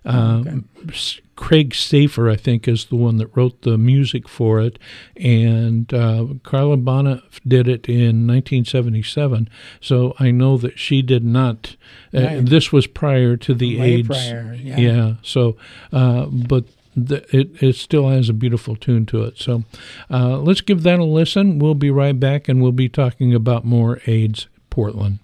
Um, 0.04 0.68
S- 0.88 1.21
Craig 1.38 1.71
Safan, 1.71 2.28
I 2.28 2.35
think, 2.35 2.66
is 2.66 2.87
the 2.87 2.97
one 2.97 3.18
that 3.18 3.28
wrote 3.37 3.62
the 3.62 3.78
music 3.78 4.28
for 4.28 4.61
it, 4.61 4.76
and 5.16 5.95
uh, 5.95 6.26
Karla 6.42 6.76
Bonoff 6.76 7.38
did 7.47 7.68
it 7.68 7.88
in 7.88 8.26
1977. 8.26 9.49
So 9.80 10.16
I 10.18 10.33
know 10.33 10.57
that 10.59 10.80
she 10.80 11.00
did 11.00 11.25
not. 11.25 11.76
Uh, 12.12 12.21
Right. 12.23 12.45
This 12.45 12.73
was 12.73 12.88
prior 12.88 13.37
to 13.37 13.54
the 13.54 13.78
Way 13.78 13.92
AIDS. 13.95 14.09
prior, 14.09 14.52
yeah. 14.61 15.14
So, 15.23 15.57
uh, 15.92 16.26
but 16.26 16.64
the, 16.97 17.25
it 17.35 17.62
it 17.62 17.76
still 17.76 18.09
has 18.09 18.28
a 18.28 18.33
beautiful 18.33 18.75
tune 18.75 19.07
to 19.07 19.23
it. 19.23 19.38
So, 19.38 19.62
uh, 20.11 20.38
let's 20.38 20.61
give 20.61 20.83
that 20.83 20.99
a 20.99 21.04
listen. 21.04 21.61
We'll 21.61 21.75
be 21.76 21.90
right 21.92 22.18
back, 22.18 22.49
and 22.49 22.61
we'll 22.61 22.73
be 22.73 22.88
talking 22.88 23.33
about 23.33 23.64
more 23.64 24.00
AIDS 24.07 24.49
Portland. 24.71 25.21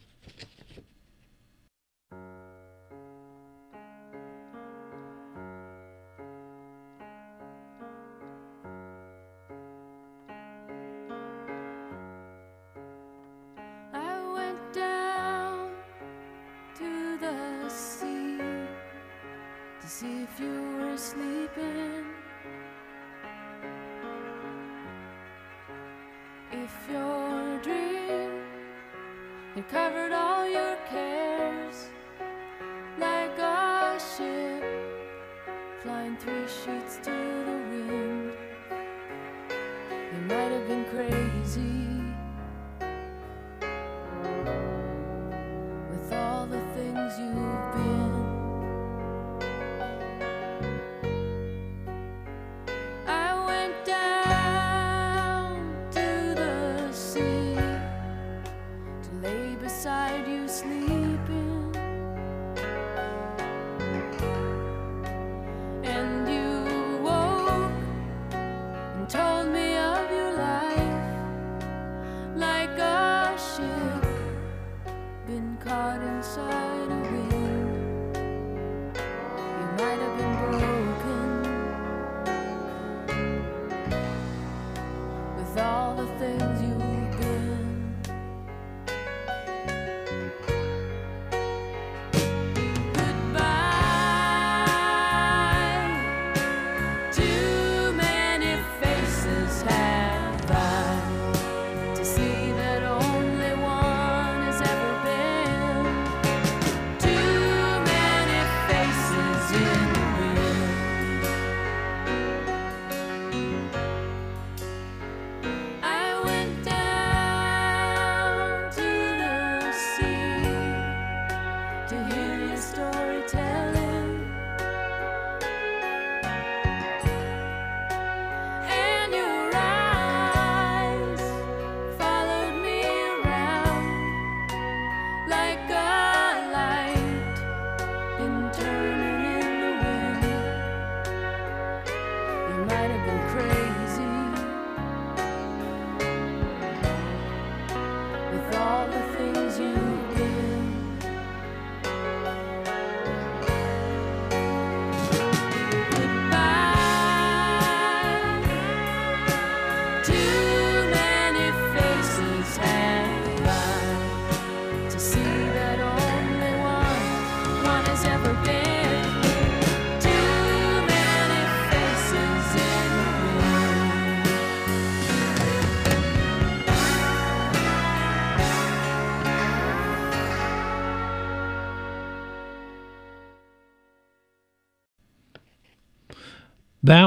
Had 29.54 29.68
covered 29.68 30.10
all 30.12 30.48
your 30.48 30.76
cares 30.90 31.33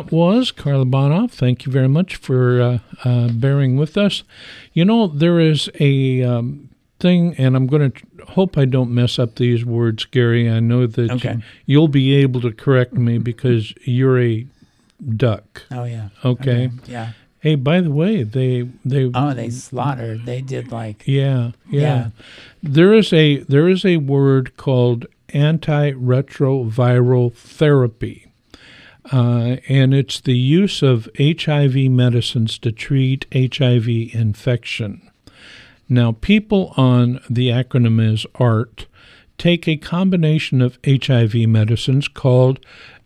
That 0.10 0.16
was 0.16 0.52
Karla 0.52 0.86
Bonoff. 0.86 1.32
Thank 1.32 1.66
you 1.66 1.72
very 1.72 1.88
much 1.90 2.16
for 2.16 2.62
uh, 2.62 2.80
uh, 3.04 3.28
bearing 3.30 3.76
with 3.78 3.98
us. 3.98 4.24
You 4.74 4.86
know, 4.86 5.08
there 5.08 5.40
is 5.40 5.70
a 5.80 6.24
um, 6.24 6.70
thing, 7.00 7.36
and 7.38 7.56
I'm 7.56 7.68
going 7.68 7.92
to 7.92 8.02
hope 8.30 8.58
I 8.58 8.66
don't 8.66 8.92
mess 8.92 9.20
up 9.20 9.36
these 9.36 9.66
words, 9.66 10.06
Gary. 10.06 10.50
I 10.50 10.60
know 10.62 10.88
that 10.88 11.12
Okay. 11.12 11.38
you'll 11.66 11.88
be 11.90 12.16
able 12.16 12.40
to 12.42 12.52
correct 12.52 12.94
me 12.94 13.18
because 13.18 13.74
you're 13.84 14.22
a 14.22 14.46
duck. 15.16 15.64
Oh 15.72 15.84
yeah. 15.84 16.10
Okay. 16.24 16.70
Yeah. 16.88 17.12
Hey, 17.40 17.56
by 17.56 17.82
the 17.82 17.92
way, 17.92 18.24
they 18.24 18.68
they 18.84 19.12
Oh, 19.14 19.34
they 19.34 19.50
slaughtered. 19.50 20.26
They 20.26 20.42
did 20.42 20.72
like 20.72 21.04
yeah, 21.06 21.52
yeah 21.70 21.82
Yeah. 21.82 22.10
There 22.64 22.94
is 22.94 23.14
a 23.14 23.38
there 23.44 23.68
is 23.70 23.86
a 23.86 23.98
word 23.98 24.58
called 24.58 25.06
antiretroviral 25.34 27.34
therapy. 27.34 28.27
Uh, 29.12 29.58
and 29.70 29.94
it's 29.94 30.20
the 30.20 30.38
use 30.38 30.82
of 30.82 31.10
HIV 31.18 31.76
medicines 31.92 32.58
to 32.60 32.72
treat 32.72 33.26
HIV 33.34 33.88
infection. 33.88 35.10
Now, 35.90 36.12
people 36.12 36.74
on 36.76 37.22
the 37.30 37.50
acronym 37.50 38.02
is 38.14 38.26
ART 38.36 38.88
take 39.38 39.68
a 39.68 39.78
combination 39.78 40.62
of 40.62 40.80
HIV 40.86 41.36
medicines 41.48 42.08
called 42.08 42.60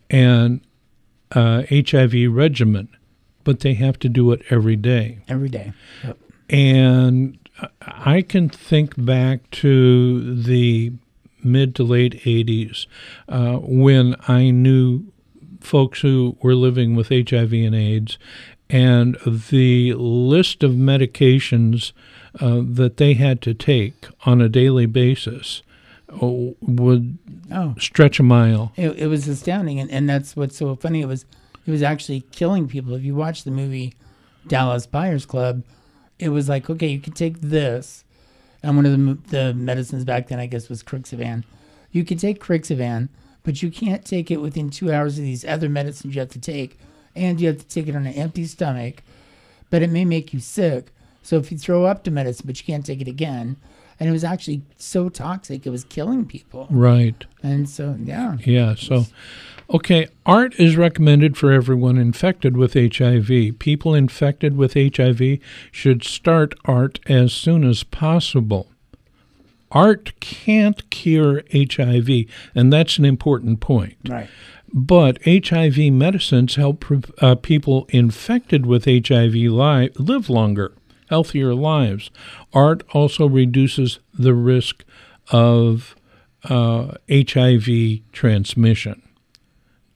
an 0.10 0.62
uh, 1.32 1.64
HIV 1.70 2.32
regimen, 2.32 2.90
but 3.44 3.60
they 3.60 3.74
have 3.76 4.00
to 4.00 4.10
do 4.10 4.32
it 4.32 4.42
every 4.50 4.76
day. 4.76 5.20
every 5.28 5.50
day. 5.50 5.74
Yep. 6.04 6.18
And 6.50 7.38
I 7.82 8.22
can 8.22 8.50
think 8.50 8.94
back 8.98 9.50
to 9.52 10.36
the 10.36 10.94
mid 11.44 11.76
to 11.76 11.84
late 11.84 12.22
80s 12.24 12.86
uh, 13.28 13.58
when 13.58 14.16
I 14.28 14.52
knew 14.52 15.11
folks 15.62 16.02
who 16.02 16.36
were 16.42 16.56
living 16.56 16.96
with 16.96 17.10
HIV 17.10 17.54
and 17.54 17.76
AIDS, 17.76 18.18
and 18.70 19.16
the 19.26 19.94
list 19.94 20.64
of 20.64 20.72
medications 20.72 21.92
uh, 22.40 22.62
that 22.64 22.98
they 22.98 23.14
had 23.16 23.42
to 23.42 23.54
take 23.54 24.08
on 24.26 24.42
a 24.42 24.48
daily 24.50 24.86
basis 24.86 25.62
uh, 26.22 26.28
would 26.62 27.18
Oh, 27.54 27.76
stretch 27.78 28.18
a 28.18 28.24
mile. 28.24 28.72
it, 28.78 28.92
it 28.92 29.08
was 29.08 29.28
astounding, 29.28 29.78
and, 29.80 29.92
and 29.92 30.10
that's 30.10 30.38
what's 30.38 30.56
so 30.56 30.74
funny. 30.78 31.02
It 31.02 31.08
was 31.08 31.26
it 31.66 31.72
was 31.72 31.84
actually 31.84 32.22
killing 32.32 32.68
people. 32.70 32.94
If 32.96 33.04
you 33.04 33.14
watch 33.14 33.44
the 33.44 33.52
movie 33.52 33.94
Dallas 34.48 34.86
Buyers 34.88 35.26
Club, 35.26 35.64
it 36.18 36.30
was 36.30 36.48
like 36.48 36.70
okay, 36.70 36.88
you 36.88 37.00
can 37.02 37.12
take 37.12 37.42
this, 37.42 38.06
and 38.64 38.78
one 38.78 38.86
of 38.86 38.94
the 38.94 39.18
the 39.38 39.54
medicines 39.54 40.06
back 40.06 40.30
then 40.30 40.40
I 40.40 40.46
guess 40.46 40.70
was 40.70 40.82
Crixivan. 40.82 41.44
You 41.92 42.06
could 42.06 42.20
take 42.20 42.42
Crixivan, 42.42 43.10
but 43.44 43.62
you 43.62 43.72
can't 43.72 44.06
take 44.06 44.30
it 44.30 44.42
within 44.42 44.70
two 44.70 44.92
hours 44.92 45.18
of 45.18 45.24
these 45.24 45.46
other 45.46 45.70
medicines 45.70 46.16
you 46.16 46.22
have 46.22 46.30
to 46.30 46.40
take, 46.40 46.78
and 47.16 47.40
you 47.42 47.48
have 47.48 47.58
to 47.58 47.68
take 47.68 47.88
it 47.88 47.96
on 47.96 48.06
an 48.06 48.14
empty 48.14 48.46
stomach. 48.46 49.04
But 49.70 49.82
it 49.82 49.90
may 49.90 50.06
make 50.06 50.34
you 50.34 50.40
sick. 50.40 50.92
So 51.24 51.38
if 51.38 51.52
you 51.52 51.58
throw 51.58 51.86
up 51.86 52.04
the 52.04 52.12
medicine, 52.12 52.46
but 52.46 52.60
you 52.60 52.66
can't 52.66 52.86
take 52.86 53.02
it 53.02 53.08
again, 53.08 53.58
and 54.00 54.10
it 54.10 54.12
was 54.12 54.24
actually 54.24 54.64
so 54.78 55.10
toxic, 55.10 55.66
it 55.66 55.70
was 55.70 55.84
killing 55.84 56.26
people. 56.26 56.68
Right. 56.72 57.24
And 57.44 57.70
so 57.70 57.96
yeah, 58.04 58.38
Yeah. 58.44 58.74
So, 58.74 59.06
okay, 59.70 60.08
ART 60.26 60.60
is 60.60 60.76
recommended 60.76 61.38
for 61.38 61.52
everyone 61.52 62.00
infected 62.00 62.58
with 62.58 62.74
HIV. 62.74 63.60
People 63.60 63.94
infected 63.94 64.58
with 64.58 64.74
HIV 64.74 65.38
should 65.72 66.04
start 66.04 66.56
ART 66.66 67.00
as 67.08 67.32
soon 67.32 67.64
as 67.64 67.84
possible. 67.84 68.71
ART 69.72 70.20
can't 70.20 70.90
cure 70.90 71.44
HIV, 71.54 72.10
and 72.56 72.72
that's 72.72 72.98
an 72.98 73.06
important 73.06 73.60
point. 73.60 73.96
right. 74.08 74.30
But 74.74 75.18
HIV 75.26 75.92
medicines 75.92 76.56
help 76.56 76.86
uh, 77.22 77.36
people 77.36 77.88
infected 77.90 78.66
with 78.66 78.86
HIV 78.86 79.34
li- 79.34 79.90
live 79.98 80.30
longer, 80.30 80.74
healthier 81.10 81.54
lives. 81.54 82.10
ART 82.54 82.84
also 82.94 83.28
reduces 83.28 84.00
the 84.14 84.34
risk 84.34 84.86
of 85.30 85.94
uh, 86.46 86.94
HIV 87.10 88.00
transmission. 88.14 89.02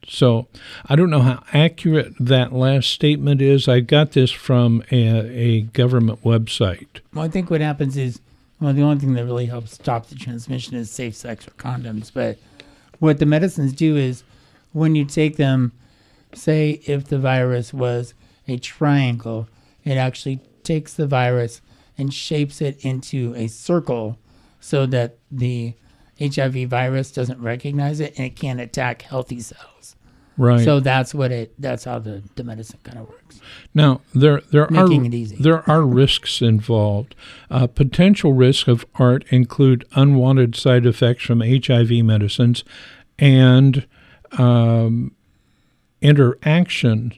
So 0.07 0.47
I 0.87 0.95
don't 0.95 1.09
know 1.09 1.21
how 1.21 1.43
accurate 1.53 2.13
that 2.19 2.53
last 2.53 2.89
statement 2.89 3.41
is. 3.41 3.67
I 3.67 3.79
got 3.79 4.11
this 4.11 4.31
from 4.31 4.83
a, 4.91 4.95
a 4.97 5.61
government 5.61 6.21
website. 6.23 6.99
Well, 7.13 7.23
I 7.25 7.29
think 7.29 7.49
what 7.49 7.61
happens 7.61 7.97
is, 7.97 8.19
well, 8.59 8.73
the 8.73 8.81
only 8.81 8.99
thing 8.99 9.13
that 9.13 9.25
really 9.25 9.47
helps 9.47 9.73
stop 9.73 10.07
the 10.07 10.15
transmission 10.15 10.75
is 10.75 10.89
safe 10.89 11.15
sex 11.15 11.47
or 11.47 11.51
condoms. 11.51 12.11
But 12.13 12.37
what 12.99 13.19
the 13.19 13.25
medicines 13.25 13.73
do 13.73 13.97
is, 13.97 14.23
when 14.71 14.95
you 14.95 15.05
take 15.05 15.37
them, 15.37 15.73
say 16.33 16.81
if 16.85 17.07
the 17.07 17.19
virus 17.19 17.73
was 17.73 18.13
a 18.47 18.57
triangle, 18.57 19.47
it 19.83 19.97
actually 19.97 20.39
takes 20.63 20.93
the 20.93 21.07
virus 21.07 21.61
and 21.97 22.13
shapes 22.13 22.61
it 22.61 22.83
into 22.83 23.33
a 23.35 23.47
circle 23.47 24.17
so 24.59 24.85
that 24.85 25.17
the 25.31 25.73
HIV 26.19 26.69
virus 26.69 27.11
doesn't 27.11 27.41
recognize 27.41 27.99
it 27.99 28.13
and 28.17 28.25
it 28.25 28.35
can't 28.35 28.59
attack 28.59 29.03
healthy 29.03 29.39
cells. 29.39 29.94
Right. 30.37 30.63
So 30.63 30.79
that's 30.79 31.13
what 31.13 31.31
it. 31.31 31.53
That's 31.57 31.85
how 31.85 31.99
the, 31.99 32.21
the 32.35 32.43
medicine 32.43 32.79
kind 32.83 32.99
of 32.99 33.09
works. 33.09 33.39
Now 33.73 34.01
there 34.13 34.41
there 34.51 34.67
Making 34.69 35.03
are 35.03 35.05
it 35.05 35.13
easy. 35.13 35.37
there 35.37 35.69
are 35.69 35.83
risks 35.83 36.41
involved. 36.41 37.15
Uh, 37.49 37.67
potential 37.67 38.33
risks 38.33 38.67
of 38.67 38.85
ART 38.95 39.23
include 39.29 39.85
unwanted 39.95 40.55
side 40.55 40.85
effects 40.85 41.23
from 41.23 41.39
HIV 41.41 41.91
medicines 42.03 42.63
and 43.17 43.87
um, 44.37 45.15
interaction 46.01 47.13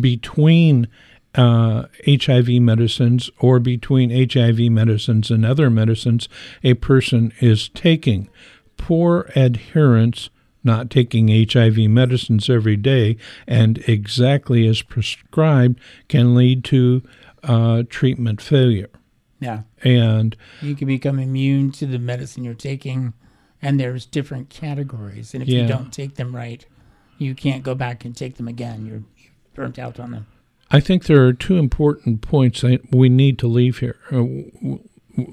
between 0.00 0.88
uh, 1.36 1.84
HIV 2.06 2.48
medicines 2.62 3.30
or 3.38 3.60
between 3.60 4.10
HIV 4.10 4.58
medicines 4.72 5.30
and 5.30 5.44
other 5.44 5.70
medicines 5.70 6.28
a 6.64 6.74
person 6.74 7.32
is 7.40 7.68
taking. 7.68 8.28
Poor 8.76 9.30
adherence, 9.36 10.30
not 10.66 10.90
taking 10.90 11.28
HIV 11.28 11.78
medicines 11.88 12.50
every 12.50 12.76
day 12.76 13.16
and 13.46 13.78
exactly 13.88 14.66
as 14.66 14.82
prescribed, 14.82 15.80
can 16.08 16.34
lead 16.34 16.64
to 16.64 17.02
uh, 17.42 17.84
treatment 17.88 18.42
failure. 18.42 18.90
Yeah. 19.40 19.62
And 19.82 20.36
You 20.60 20.74
can 20.74 20.88
become 20.88 21.18
immune 21.18 21.70
to 21.72 21.86
the 21.86 21.98
medicine 21.98 22.44
you're 22.44 22.54
taking, 22.54 23.14
and 23.62 23.78
there's 23.80 24.04
different 24.04 24.50
categories. 24.50 25.32
And 25.32 25.42
if 25.42 25.48
Yeah. 25.48 25.62
you 25.62 25.68
don't 25.68 25.92
take 25.92 26.16
them 26.16 26.34
right, 26.34 26.66
you 27.18 27.34
can't 27.34 27.62
go 27.62 27.74
back 27.74 28.04
and 28.04 28.14
take 28.16 28.36
them 28.36 28.48
again. 28.48 28.84
You're, 28.84 29.02
you're 29.16 29.32
burnt 29.54 29.78
out 29.78 29.98
on 30.00 30.10
them. 30.10 30.26
I 30.70 30.80
think 30.80 31.04
there 31.04 31.24
are 31.24 31.32
two 31.32 31.56
important 31.58 32.22
points 32.22 32.62
that 32.62 32.80
we 32.90 33.08
need 33.08 33.38
to 33.38 33.46
leave 33.46 33.78
here. 33.78 33.96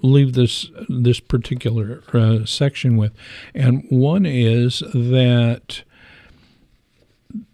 Leave 0.02 0.34
this 0.34 0.72
this 0.88 1.20
particular 1.20 2.04
uh, 2.14 2.46
section 2.46 2.96
with, 2.98 3.12
and 3.54 3.86
one 3.90 4.26
is 4.26 4.80
that 4.94 5.84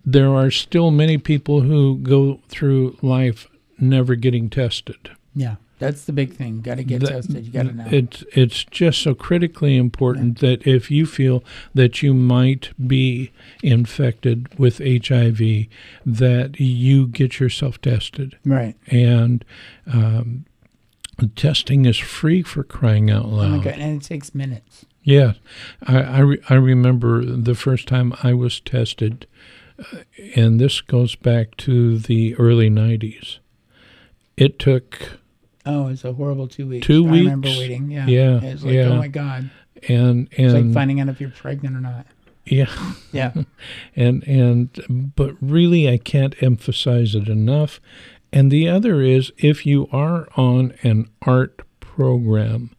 there 0.06 0.30
are 0.34 0.52
still 0.52 0.92
many 0.92 1.18
people 1.18 1.62
who 1.62 1.98
go 1.98 2.40
through 2.50 2.98
life 3.02 3.48
never 3.80 4.16
getting 4.16 4.50
tested. 4.50 5.12
Yeah. 5.36 5.56
That's 5.78 6.04
the 6.04 6.12
big 6.12 6.34
thing. 6.34 6.60
Got 6.60 6.76
to 6.76 6.84
get 6.84 7.00
That- 7.00 7.08
tested. 7.12 7.46
You 7.46 7.54
got 7.54 7.68
to 7.68 7.72
know. 7.74 7.86
It's 7.90 8.22
it's 8.34 8.66
just 8.66 9.02
so 9.02 9.16
critically 9.16 9.78
important 9.78 10.40
that 10.40 10.68
if 10.68 10.92
you 10.92 11.06
feel 11.06 11.42
that 11.74 12.04
you 12.04 12.14
might 12.14 12.72
be 12.86 13.32
infected 13.64 14.60
with 14.60 14.80
HIV, 14.80 15.68
that 16.06 16.60
you 16.60 17.08
get 17.08 17.40
yourself 17.40 17.80
tested. 17.82 18.38
right. 18.44 18.76
and 18.88 19.46
um, 19.88 20.44
testing 21.28 21.86
is 21.86 21.98
free 21.98 22.42
for 22.42 22.64
crying 22.64 23.10
out 23.12 23.26
Oh 23.26 23.30
my 23.32 23.48
loud. 23.48 23.64
God. 23.64 23.74
And 23.80 24.02
it 24.02 24.06
takes 24.06 24.34
minutes. 24.34 24.86
Yeah, 25.04 25.34
I 25.84 25.98
I, 26.02 26.20
re- 26.20 26.42
I 26.50 26.54
remember 26.56 27.24
the 27.26 27.56
first 27.56 27.88
time 27.88 28.14
I 28.22 28.34
was 28.34 28.60
tested, 28.60 29.26
uh, 29.80 30.00
and 30.36 30.60
this 30.60 30.82
goes 30.82 31.16
back 31.16 31.56
to 31.58 31.98
the 31.98 32.36
early 32.36 32.70
'90s. 32.70 33.40
It 34.38 34.60
took 34.60 35.20
Oh, 35.66 35.88
it's 35.88 36.04
a 36.04 36.14
horrible 36.14 36.48
two 36.48 36.68
weeks. 36.68 36.86
Two 36.88 37.08
I 37.08 37.12
remember 37.12 37.48
weeks? 37.48 37.60
waiting. 37.60 37.92
Yeah. 37.92 38.08
Yeah, 38.08 38.40
It's 38.42 38.64
like, 38.64 38.74
yeah. 38.74 38.82
oh 38.90 38.96
my 38.98 39.08
God. 39.08 39.50
and 39.88 40.28
It's 40.32 40.54
like 40.54 40.64
and 40.64 40.74
finding 40.74 41.00
out 41.00 41.10
if 41.10 41.20
you're 41.22 41.30
pregnant 41.30 41.76
or 41.76 41.82
not. 41.82 42.06
yeah, 42.46 42.70
Yeah. 43.12 43.34
and 43.96 44.24
and 44.24 45.14
but 45.16 45.36
really 45.42 45.90
I 45.90 45.98
can't 45.98 46.36
emphasize 46.42 47.16
it 47.16 47.28
enough. 47.30 47.80
And 48.32 48.52
the 48.52 48.68
other 48.68 49.02
is 49.02 49.32
if 49.38 49.66
you 49.66 49.88
are 49.92 50.28
on 50.36 50.74
an 50.84 51.10
art 51.22 51.62
program, 51.80 52.72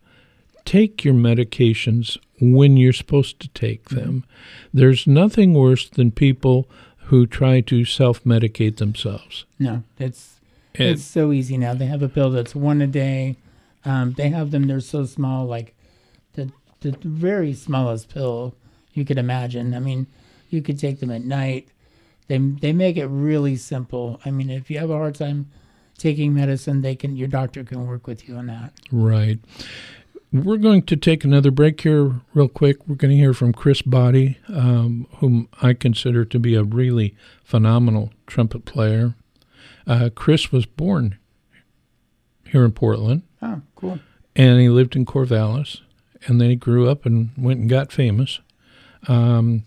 take 0.65 1.05
your 1.05 1.15
medications 1.15 2.17
when 2.41 2.77
you're 2.77 2.93
supposed 2.93 3.41
to 3.41 3.49
take 3.49 3.89
them. 3.89 4.25
There's 4.73 5.07
nothing 5.07 5.55
worse 5.55 5.89
than 5.89 6.13
people 6.13 6.69
who 7.05 7.27
try 7.27 7.61
to 7.63 7.85
self-medicate 7.85 8.77
themselves. 8.77 9.45
No, 9.59 9.83
it's 9.99 10.37
it's 10.75 11.03
so 11.03 11.33
easy 11.33 11.59
now. 11.59 11.75
They 11.75 11.87
have 11.87 12.03
a 12.03 12.09
pill 12.09 12.31
that's 12.31 12.55
one 12.55 12.81
a 12.81 12.87
day. 12.87 13.37
Um, 13.85 14.13
they 14.13 14.29
have 14.29 14.53
them. 14.53 14.69
They're 14.69 14.81
so 14.81 15.05
small, 15.05 15.47
like 15.47 15.75
the 16.35 16.53
the 16.81 16.97
very 17.03 17.53
smallest 17.53 18.09
pill 18.09 18.55
you 18.95 19.05
could 19.05 19.19
imagine. 19.19 19.75
I 19.75 19.81
mean, 19.81 20.07
you 20.49 20.63
could 20.63 20.79
take 20.79 21.01
them 21.01 21.11
at 21.11 21.25
night. 21.25 21.69
They 22.31 22.39
they 22.39 22.73
make 22.73 22.97
it 22.97 23.07
really 23.07 23.57
simple. 23.57 24.21
I 24.25 24.31
mean, 24.31 24.51
if 24.51 24.71
you 24.71 24.79
have 24.79 24.89
a 24.89 24.95
hard 24.97 25.17
time 25.17 25.51
taking 25.99 26.33
medicine, 26.33 26.81
they 26.81 26.95
can 26.95 27.17
your 27.17 27.27
doctor 27.27 27.65
can 27.65 27.89
work 27.89 28.07
with 28.07 28.29
you 28.29 28.37
on 28.37 28.47
that. 28.47 28.73
Right. 28.93 29.41
We're 30.33 30.59
going 30.59 30.83
to 30.83 30.95
take 30.97 31.25
another 31.25 31.51
break 31.51 31.81
here, 31.81 32.21
real 32.35 32.47
quick. 32.47 32.87
We're 32.87 32.95
going 32.95 33.11
to 33.11 33.17
hear 33.17 33.35
from 33.35 33.53
Chris 33.53 33.83
Botti, 33.83 34.37
um, 34.49 35.09
whom 35.17 35.49
I 35.61 35.73
consider 35.75 36.25
to 36.25 36.39
be 36.39 36.55
a 36.55 36.63
really 36.63 37.17
phenomenal 37.43 38.13
trumpet 38.29 38.65
player. 38.65 39.15
Uh, 39.89 40.09
Chris 40.15 40.53
was 40.53 40.67
born 40.67 41.19
here 42.47 42.65
in 42.65 42.71
Portland, 42.71 43.23
Oh, 43.43 43.61
cool. 43.75 43.99
and 44.37 44.61
he 44.61 44.69
lived 44.69 44.95
in 44.95 45.05
Corvallis, 45.05 45.81
and 46.29 46.41
then 46.41 46.49
he 46.51 46.55
grew 46.55 46.89
up 46.89 47.05
and 47.05 47.31
went 47.37 47.59
and 47.59 47.69
got 47.69 47.91
famous. 47.91 48.39
Um, 49.09 49.65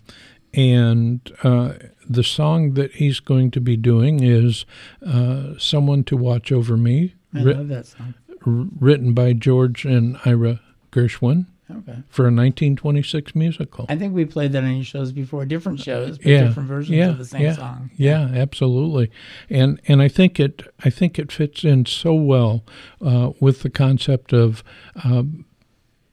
and 0.56 1.20
uh, 1.42 1.74
the 2.08 2.24
song 2.24 2.74
that 2.74 2.92
he's 2.94 3.20
going 3.20 3.50
to 3.52 3.60
be 3.60 3.76
doing 3.76 4.22
is 4.22 4.64
uh, 5.06 5.58
"Someone 5.58 6.04
to 6.04 6.16
Watch 6.16 6.52
Over 6.52 6.76
Me," 6.76 7.14
I 7.34 7.42
writ- 7.42 7.56
love 7.56 7.68
that 7.68 7.86
song. 7.86 8.14
written 8.44 9.14
by 9.14 9.32
George 9.32 9.84
and 9.84 10.18
Ira 10.24 10.60
Gershwin 10.92 11.46
Okay. 11.70 12.02
for 12.10 12.24
a 12.24 12.30
1926 12.30 13.34
musical. 13.34 13.86
I 13.88 13.96
think 13.96 14.14
we 14.14 14.26
played 14.26 14.52
that 14.52 14.64
on 14.64 14.74
your 14.76 14.84
shows 14.84 15.12
before, 15.12 15.46
different 15.46 15.80
shows, 15.80 16.18
but 16.18 16.26
Yeah, 16.26 16.44
different 16.44 16.68
versions 16.68 16.98
yeah, 16.98 17.08
of 17.08 17.16
the 17.18 17.24
same 17.24 17.40
yeah, 17.40 17.52
song. 17.54 17.90
Yeah, 17.96 18.28
absolutely, 18.34 19.10
and 19.48 19.80
and 19.88 20.02
I 20.02 20.08
think 20.08 20.38
it 20.38 20.62
I 20.84 20.90
think 20.90 21.18
it 21.18 21.32
fits 21.32 21.64
in 21.64 21.86
so 21.86 22.12
well 22.14 22.64
uh, 23.00 23.30
with 23.40 23.62
the 23.62 23.70
concept 23.70 24.34
of 24.34 24.62
um, 25.02 25.46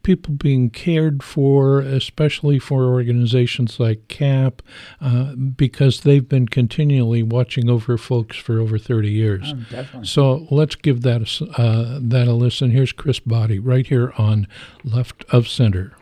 people 0.04 0.34
being 0.34 0.70
cared 0.70 1.24
for, 1.24 1.80
especially 1.80 2.60
for 2.60 2.86
organizations 2.86 3.80
like 3.80 4.08
CAP, 4.08 4.62
uh, 5.00 5.36
because 5.36 6.02
they've 6.02 6.28
been 6.28 6.48
continually 6.48 7.24
watching 7.24 7.70
over 7.70 7.98
folks 7.98 8.38
for 8.38 8.60
over 8.60 8.78
30 8.78 9.12
years. 9.12 9.54
Oh. 9.74 10.04
So 10.04 10.48
let's 10.52 10.76
give 10.76 11.02
that 11.02 11.22
a, 11.22 11.62
uh, 11.62 12.00
that 12.02 12.28
a 12.28 12.34
listen. 12.34 12.72
Here's 12.72 12.92
Chris 12.92 13.20
Botti 13.20 13.60
right 13.62 13.86
here 13.86 14.14
on 14.18 14.48
Left 14.84 15.26
of 15.30 15.48
Center. 15.48 15.94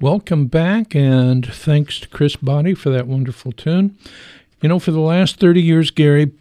Welcome 0.00 0.46
back, 0.46 0.94
and 0.94 1.44
thanks 1.44 2.00
to 2.00 2.08
Chris 2.08 2.36
Botti 2.36 2.74
for 2.74 2.88
that 2.88 3.06
wonderful 3.06 3.52
tune. 3.52 3.98
You 4.62 4.70
know, 4.70 4.78
for 4.78 4.92
the 4.92 4.98
last 4.98 5.38
30 5.38 5.60
years, 5.60 5.90
Gary, 5.90 6.32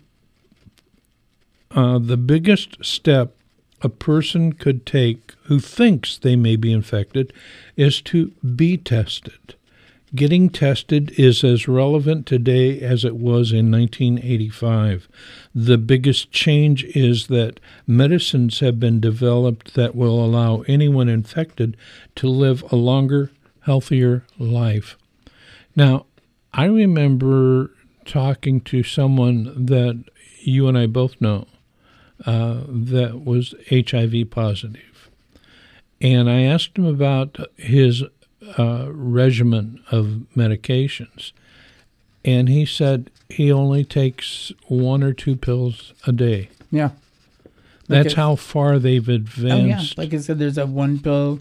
uh, 1.71 1.99
the 1.99 2.15
biggest 2.15 2.77
step 2.85 3.35
a 3.81 3.89
person 3.89 4.53
could 4.53 4.85
take 4.85 5.33
who 5.47 5.59
thinks 5.59 6.17
they 6.17 6.37
may 6.37 6.55
be 6.55 6.71
infected 6.71 7.33
is 7.75 8.01
to 8.03 8.27
be 8.55 8.77
tested. 8.77 9.55
Getting 10.15 10.49
tested 10.49 11.11
is 11.19 11.43
as 11.43 11.67
relevant 11.67 12.25
today 12.25 12.79
as 12.79 13.03
it 13.03 13.17
was 13.17 13.51
in 13.51 13.69
1985. 13.69 15.09
The 15.53 15.77
biggest 15.77 16.31
change 16.31 16.85
is 16.95 17.27
that 17.27 17.59
medicines 17.85 18.61
have 18.61 18.79
been 18.79 19.01
developed 19.01 19.73
that 19.73 19.95
will 19.95 20.23
allow 20.23 20.61
anyone 20.61 21.09
infected 21.09 21.75
to 22.15 22.29
live 22.29 22.63
a 22.71 22.77
longer, 22.77 23.31
healthier 23.73 24.23
life. 24.39 24.97
Now, 25.75 26.07
I 26.53 26.65
remember 26.65 27.69
talking 28.03 28.61
to 28.61 28.81
someone 28.81 29.65
that 29.67 30.03
you 30.41 30.67
and 30.67 30.75
I 30.75 30.87
both 30.87 31.21
know 31.21 31.45
uh, 32.25 32.61
that 32.67 33.23
was 33.23 33.53
HIV 33.69 34.31
positive. 34.31 35.11
And 36.01 36.27
I 36.27 36.41
asked 36.41 36.79
him 36.79 36.85
about 36.85 37.37
his 37.57 38.01
uh, 38.57 38.87
regimen 38.89 39.83
of 39.91 40.23
medications. 40.35 41.31
And 42.25 42.49
he 42.49 42.65
said 42.65 43.11
he 43.29 43.51
only 43.51 43.83
takes 43.83 44.51
one 44.67 45.03
or 45.03 45.13
two 45.13 45.35
pills 45.35 45.93
a 46.07 46.11
day. 46.11 46.49
Yeah. 46.71 46.89
That's 47.87 48.15
how 48.15 48.35
far 48.35 48.79
they've 48.79 49.07
Oh 49.07 49.11
yeah, 49.11 49.17
advanced. 49.17 49.97
like 49.99 50.11
I 50.13 50.17
said, 50.17 50.39
there's 50.39 50.57
a 50.57 50.65
one 50.65 50.97
pill. 50.99 51.39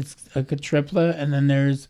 It's 0.00 0.16
a 0.34 0.42
triplet, 0.42 1.16
and 1.16 1.32
then 1.32 1.46
there's 1.46 1.88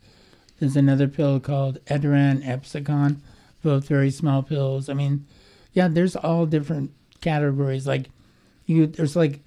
there's 0.59 0.77
another 0.77 1.09
pill 1.09 1.41
called 1.41 1.85
Edurant, 1.87 2.45
Epzicom, 2.45 3.17
both 3.63 3.89
very 3.89 4.11
small 4.11 4.43
pills. 4.43 4.89
I 4.89 4.95
mean, 4.95 5.27
yeah, 5.73 5.89
there's 5.89 6.17
all 6.17 6.47
different 6.47 6.93
categories. 7.21 7.87
Like 7.87 8.11
you, 8.67 8.87
there's 8.87 9.17
like 9.17 9.41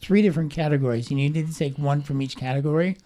three 0.00 0.22
different 0.22 0.52
categories. 0.52 1.10
You 1.10 1.16
need 1.16 1.34
to 1.34 1.54
take 1.54 1.78
one 1.78 2.02
from 2.02 2.20
each 2.20 2.36
category, 2.36 2.96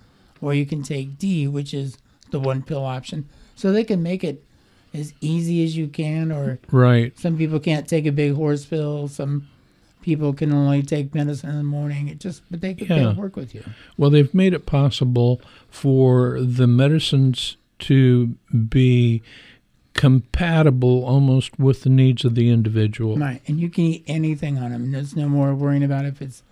or 0.41 0.55
you 0.55 0.67
can 0.67 0.83
take 0.83 1.19
D, 1.19 1.47
which 1.47 1.75
is 1.75 1.99
the 2.31 2.41
one 2.41 2.63
pill 2.63 2.85
option. 2.85 3.29
So 3.57 3.73
they 3.73 3.85
can 3.85 4.03
make 4.03 4.25
it 4.25 4.45
as 4.93 5.13
easy 5.21 5.65
as 5.65 5.77
you 5.77 5.87
can, 5.87 6.33
or 6.33 6.59
right. 6.71 7.17
some 7.19 7.37
people 7.37 7.61
can't 7.61 7.89
take 7.89 8.07
a 8.07 8.13
big 8.13 8.35
horse 8.35 8.65
pill. 8.65 9.09
Some 9.09 9.49
people 10.03 10.33
can 10.33 10.53
only 10.53 10.83
take 10.83 11.15
medicine 11.15 11.51
in 11.51 11.57
the 11.57 11.63
morning. 11.65 12.09
It 12.09 12.19
just, 12.21 12.43
but 12.51 12.61
they, 12.61 12.73
Yeah. 12.79 12.87
they'll 12.97 13.15
work 13.15 13.37
with 13.37 13.55
you. 13.55 13.63
Well, 13.97 14.11
they've 14.11 14.33
made 14.35 14.55
it 14.55 14.67
possible 14.67 15.41
for 15.69 16.41
the 16.41 16.67
medicines 16.67 17.57
to 17.81 18.35
be 18.69 19.23
compatible 19.95 21.05
almost 21.05 21.59
with 21.59 21.83
the 21.83 21.91
needs 21.91 22.25
of 22.25 22.35
the 22.35 22.49
individual. 22.51 23.17
Right, 23.17 23.43
and 23.47 23.61
you 23.61 23.69
can 23.69 23.85
eat 23.85 24.05
anything 24.07 24.57
on 24.59 24.71
them. 24.71 24.93
There's 24.93 25.15
no 25.17 25.29
more 25.29 25.55
worrying 25.55 25.83
about 25.85 26.05
if 26.07 26.23
it's 26.23 26.43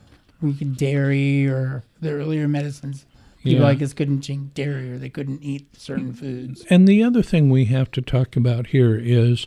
we 0.40 0.52
could 0.54 0.76
dairy 0.76 1.46
or 1.46 1.82
the 2.00 2.11
earlier 2.12 2.46
medicines. 2.46 3.04
People 3.42 3.61
Yeah. 3.61 3.64
like 3.66 3.80
us 3.82 3.92
couldn't 3.92 4.24
drink 4.24 4.54
dairy 4.54 4.92
or 4.92 4.98
they 4.98 5.08
couldn't 5.08 5.42
eat 5.42 5.66
certain 5.76 6.12
foods. 6.12 6.64
And 6.68 6.87
the 6.87 7.02
other 7.02 7.22
thing 7.22 7.50
we 7.50 7.64
have 7.66 7.90
to 7.92 8.02
talk 8.02 8.37
about 8.37 8.68
here 8.68 8.96
is 8.96 9.46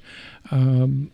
um, 0.50 1.12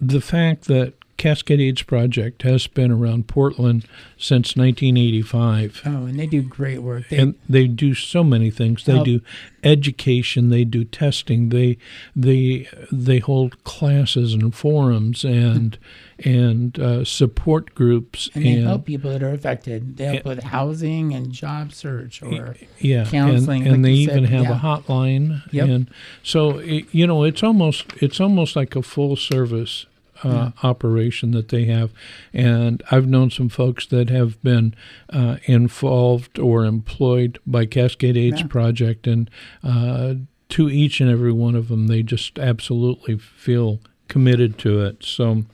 the 0.00 0.20
fact 0.20 0.66
that 0.68 0.94
Cascade 1.20 1.60
AIDS 1.60 1.82
Project 1.82 2.40
has 2.44 2.66
been 2.66 2.90
around 2.90 3.28
Portland 3.28 3.84
since 4.16 4.56
1985. 4.56 5.82
Oh, 5.84 6.06
and 6.06 6.18
they 6.18 6.26
do 6.26 6.40
great 6.40 6.78
work. 6.78 7.10
They, 7.10 7.18
and 7.18 7.34
they 7.46 7.66
do 7.66 7.92
so 7.92 8.24
many 8.24 8.50
things. 8.50 8.86
They 8.86 8.94
Help. 8.94 9.04
do 9.04 9.20
education. 9.62 10.48
They 10.48 10.64
do 10.64 10.82
testing. 10.82 11.50
They 11.50 11.76
they 12.16 12.66
they 12.90 13.18
hold 13.18 13.62
classes 13.64 14.32
and 14.32 14.54
forums 14.54 15.22
and 15.22 15.76
and 16.24 16.78
uh, 16.80 17.04
support 17.04 17.74
groups 17.74 18.30
and 18.32 18.44
they 18.46 18.52
help 18.52 18.86
people 18.86 19.10
that 19.10 19.22
are 19.22 19.34
affected. 19.34 19.98
They 19.98 20.04
help 20.04 20.16
Yeah. 20.16 20.22
with 20.24 20.42
housing 20.44 21.12
and 21.12 21.32
job 21.32 21.74
search 21.74 22.22
or 22.22 22.56
yeah, 22.78 23.04
counseling, 23.04 23.64
and, 23.66 23.74
and 23.74 23.82
like 23.82 23.90
they 23.90 23.92
even 23.92 24.24
said, 24.24 24.32
have 24.32 24.44
yeah. 24.44 24.56
a 24.56 24.58
hotline. 24.58 25.42
Yep. 25.52 25.68
And 25.68 25.90
so 26.22 26.60
it, 26.60 26.86
you 26.92 27.06
know, 27.06 27.24
it's 27.24 27.42
almost 27.42 27.92
it's 27.98 28.20
almost 28.20 28.56
like 28.56 28.74
a 28.74 28.80
full 28.80 29.16
service 29.16 29.84
uh, 30.22 30.50
operation 30.62 31.30
that 31.32 31.48
they 31.48 31.64
have. 31.64 31.92
And 32.32 32.82
I've 32.90 33.06
known 33.06 33.30
some 33.30 33.48
folks 33.48 33.86
that 33.86 34.10
have 34.10 34.42
been 34.42 34.74
uh, 35.10 35.36
involved 35.44 36.38
or 36.38 36.64
employed 36.64 37.38
by 37.46 37.66
Cascade 37.66 38.16
AIDS 38.16 38.40
Yeah. 38.40 38.46
Project, 38.46 39.06
and 39.06 39.30
uh, 39.62 40.14
to 40.50 40.68
each 40.68 41.00
and 41.00 41.10
every 41.10 41.32
one 41.32 41.54
of 41.54 41.68
them, 41.68 41.86
they 41.86 42.02
just 42.02 42.38
absolutely 42.38 43.18
feel 43.18 43.80
committed 44.08 44.58
to 44.58 44.80
it. 44.84 45.04
So. 45.04 45.44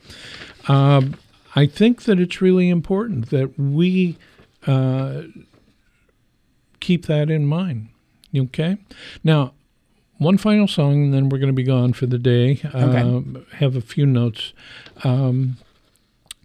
Um, 0.69 1.15
I 1.59 1.67
think 1.67 2.03
that 2.03 2.21
it's 2.21 2.43
really 2.43 2.69
important 2.69 3.31
that 3.31 3.59
we 3.59 4.19
uh, 4.67 5.23
keep 6.81 7.07
that 7.07 7.31
in 7.31 7.47
mind. 7.47 7.89
Okay. 8.37 8.77
Now, 9.25 9.55
one 10.19 10.39
final 10.39 10.67
song, 10.69 11.05
and 11.05 11.15
then 11.15 11.29
we're 11.29 11.39
going 11.39 11.49
to 11.49 11.53
be 11.53 11.63
gone 11.63 11.93
for 11.93 12.07
the 12.07 12.19
day. 12.19 12.61
Um, 12.73 13.45
have 13.55 13.77
a 13.77 13.81
few 13.81 14.07
notes. 14.07 14.53
Um, 15.05 15.59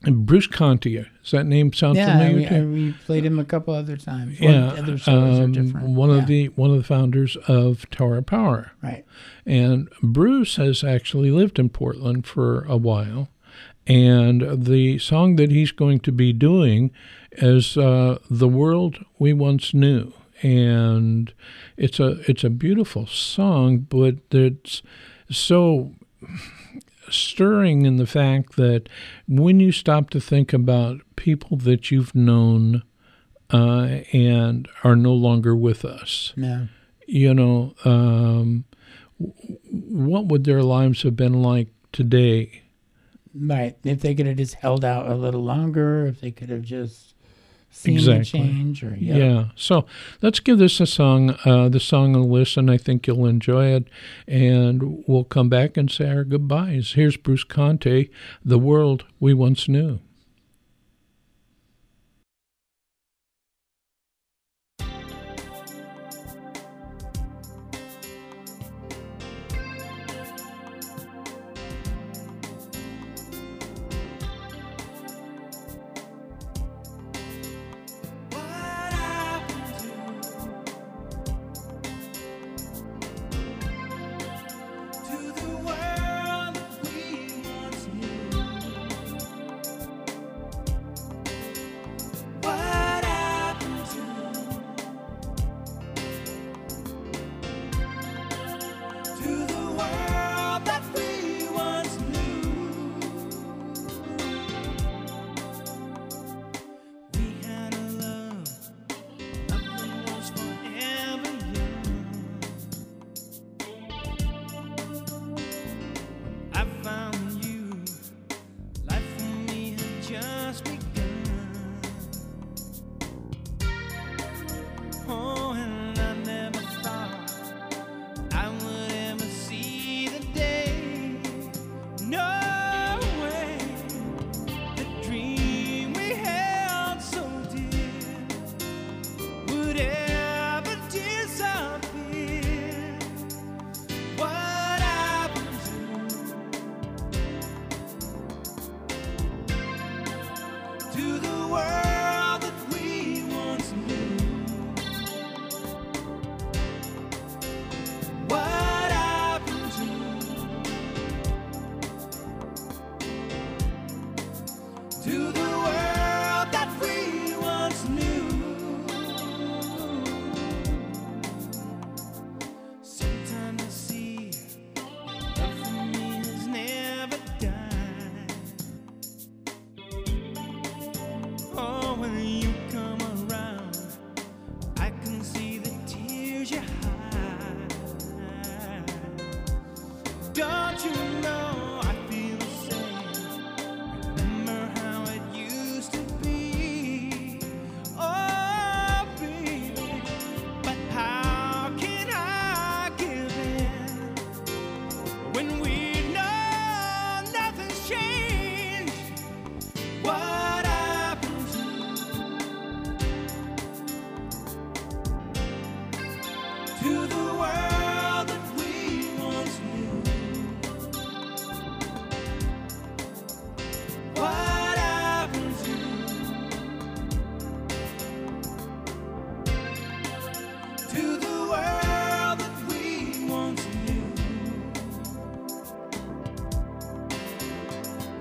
Bruce 0.03 0.47
Conte, 0.47 0.93
does 0.93 1.31
that 1.31 1.45
name 1.45 1.71
sound 1.73 1.95
yeah, 1.95 2.12
familiar 2.12 2.38
we, 2.38 2.45
to 2.45 2.55
you? 2.55 2.71
We 2.71 2.91
played 3.05 3.23
him 3.23 3.38
a 3.38 3.45
couple 3.45 3.73
other 3.73 3.97
times. 3.97 4.39
One- 4.39 4.51
yeah, 4.51 4.67
other 4.69 4.97
um, 5.05 5.51
different. 5.51 5.89
one 5.89 6.10
Yeah, 6.10 6.17
of 6.17 6.27
the 6.27 6.47
one 6.47 6.71
of 6.71 6.77
the 6.77 6.84
founders 6.84 7.38
of 7.47 7.88
Tower 7.91 8.17
of 8.17 8.25
Power. 8.25 8.71
right. 8.81 9.05
And 9.45 9.89
Bruce 10.01 10.55
has 10.55 10.84
actually 10.84 11.29
lived 11.31 11.60
in 11.60 11.69
Portland 11.69 12.25
for 12.25 12.63
a 12.65 12.77
while. 12.77 13.29
And 13.88 14.65
the 14.65 14.99
song 14.99 15.36
that 15.38 15.49
he's 15.51 15.71
going 15.71 15.99
to 16.01 16.12
be 16.12 16.34
doing 16.34 16.91
is 17.34 17.77
uh, 17.77 18.19
"The 18.29 18.47
World 18.47 19.05
We 19.19 19.34
Once 19.34 19.73
Knew," 19.73 20.13
and 20.41 21.34
it's 21.77 21.99
a 21.99 22.19
it's 22.30 22.43
a 22.43 22.49
beautiful 22.49 23.08
song, 23.08 23.80
but 23.89 24.15
it's 24.32 24.82
so 25.30 25.93
stirring 27.10 27.86
in 27.86 27.97
the 27.97 28.08
fact 28.08 28.56
that 28.56 28.88
when 29.27 29.60
you 29.60 29.71
stop 29.71 30.10
to 30.12 30.19
think 30.21 30.54
about 30.54 31.01
people 31.15 31.58
that 31.58 31.91
you've 31.91 32.15
known 32.15 32.84
uh, 33.54 33.99
and 34.13 34.67
are 34.84 34.95
no 34.95 35.13
longer 35.13 35.56
with 35.56 35.84
us, 35.84 36.32
No. 36.38 36.67
you 37.08 37.34
know, 37.34 37.73
um, 37.84 38.63
what 39.17 40.27
would 40.27 40.45
their 40.45 40.63
lives 40.63 41.01
have 41.04 41.15
been 41.15 41.41
like 41.41 41.67
today? 41.91 42.62
Right. 43.34 43.75
If 43.84 44.01
they 44.01 44.15
could 44.15 44.25
have 44.27 44.38
just 44.38 44.56
held 44.56 44.86
out 44.86 45.10
a 45.10 45.15
little 45.15 45.43
longer, 45.43 46.06
if 46.06 46.21
they 46.21 46.32
could 46.32 46.49
have 46.49 46.62
just 46.63 47.11
seen 47.71 47.95
Exactly. 47.95 48.41
the 48.41 48.47
change, 48.47 48.84
or 48.84 48.95
Yeah. 48.99 49.15
yeah. 49.17 49.45
So 49.55 49.86
let's 50.21 50.39
give 50.39 50.60
this 50.60 50.79
a 50.79 50.86
song, 50.86 51.36
uh, 51.45 51.69
the 51.69 51.79
song 51.79 52.15
a 52.15 52.19
listen. 52.21 52.69
I 52.69 52.77
think 52.77 53.07
you'll 53.07 53.25
enjoy 53.25 53.67
it, 53.67 53.88
and 54.27 55.03
we'll 55.07 55.23
come 55.23 55.49
back 55.49 55.77
and 55.77 55.89
say 55.89 56.10
our 56.10 56.23
goodbyes. 56.23 56.93
Here's 56.93 57.17
Bruce 57.17 57.43
Conte, 57.45 58.10
"The 58.45 58.60
World 58.60 59.05
We 59.19 59.34
Once 59.34 59.67
Knew." 59.67 59.99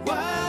What 0.05 0.40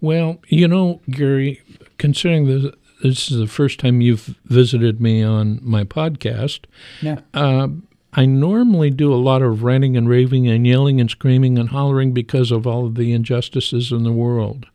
Well, 0.00 0.38
you 0.48 0.66
know, 0.68 1.00
Gary, 1.10 1.60
considering 1.98 2.46
this, 2.46 2.72
this 3.02 3.30
is 3.30 3.38
the 3.38 3.46
first 3.46 3.78
time 3.80 4.00
you've 4.00 4.34
visited 4.46 5.00
me 5.00 5.22
on 5.22 5.60
my 5.62 5.84
podcast, 5.84 6.60
Yeah. 7.02 7.20
uh, 7.34 7.68
I 8.12 8.26
normally 8.26 8.90
do 8.90 9.12
a 9.12 9.16
lot 9.16 9.40
of 9.40 9.62
ranting 9.62 9.96
and 9.96 10.08
raving 10.08 10.48
and 10.48 10.66
yelling 10.66 11.00
and 11.00 11.08
screaming 11.08 11.58
and 11.58 11.68
hollering 11.68 12.12
because 12.12 12.50
of 12.50 12.66
all 12.66 12.84
of 12.86 12.96
the 12.96 13.12
injustices 13.12 13.92
in 13.92 14.02
the 14.02 14.12
world. 14.12 14.66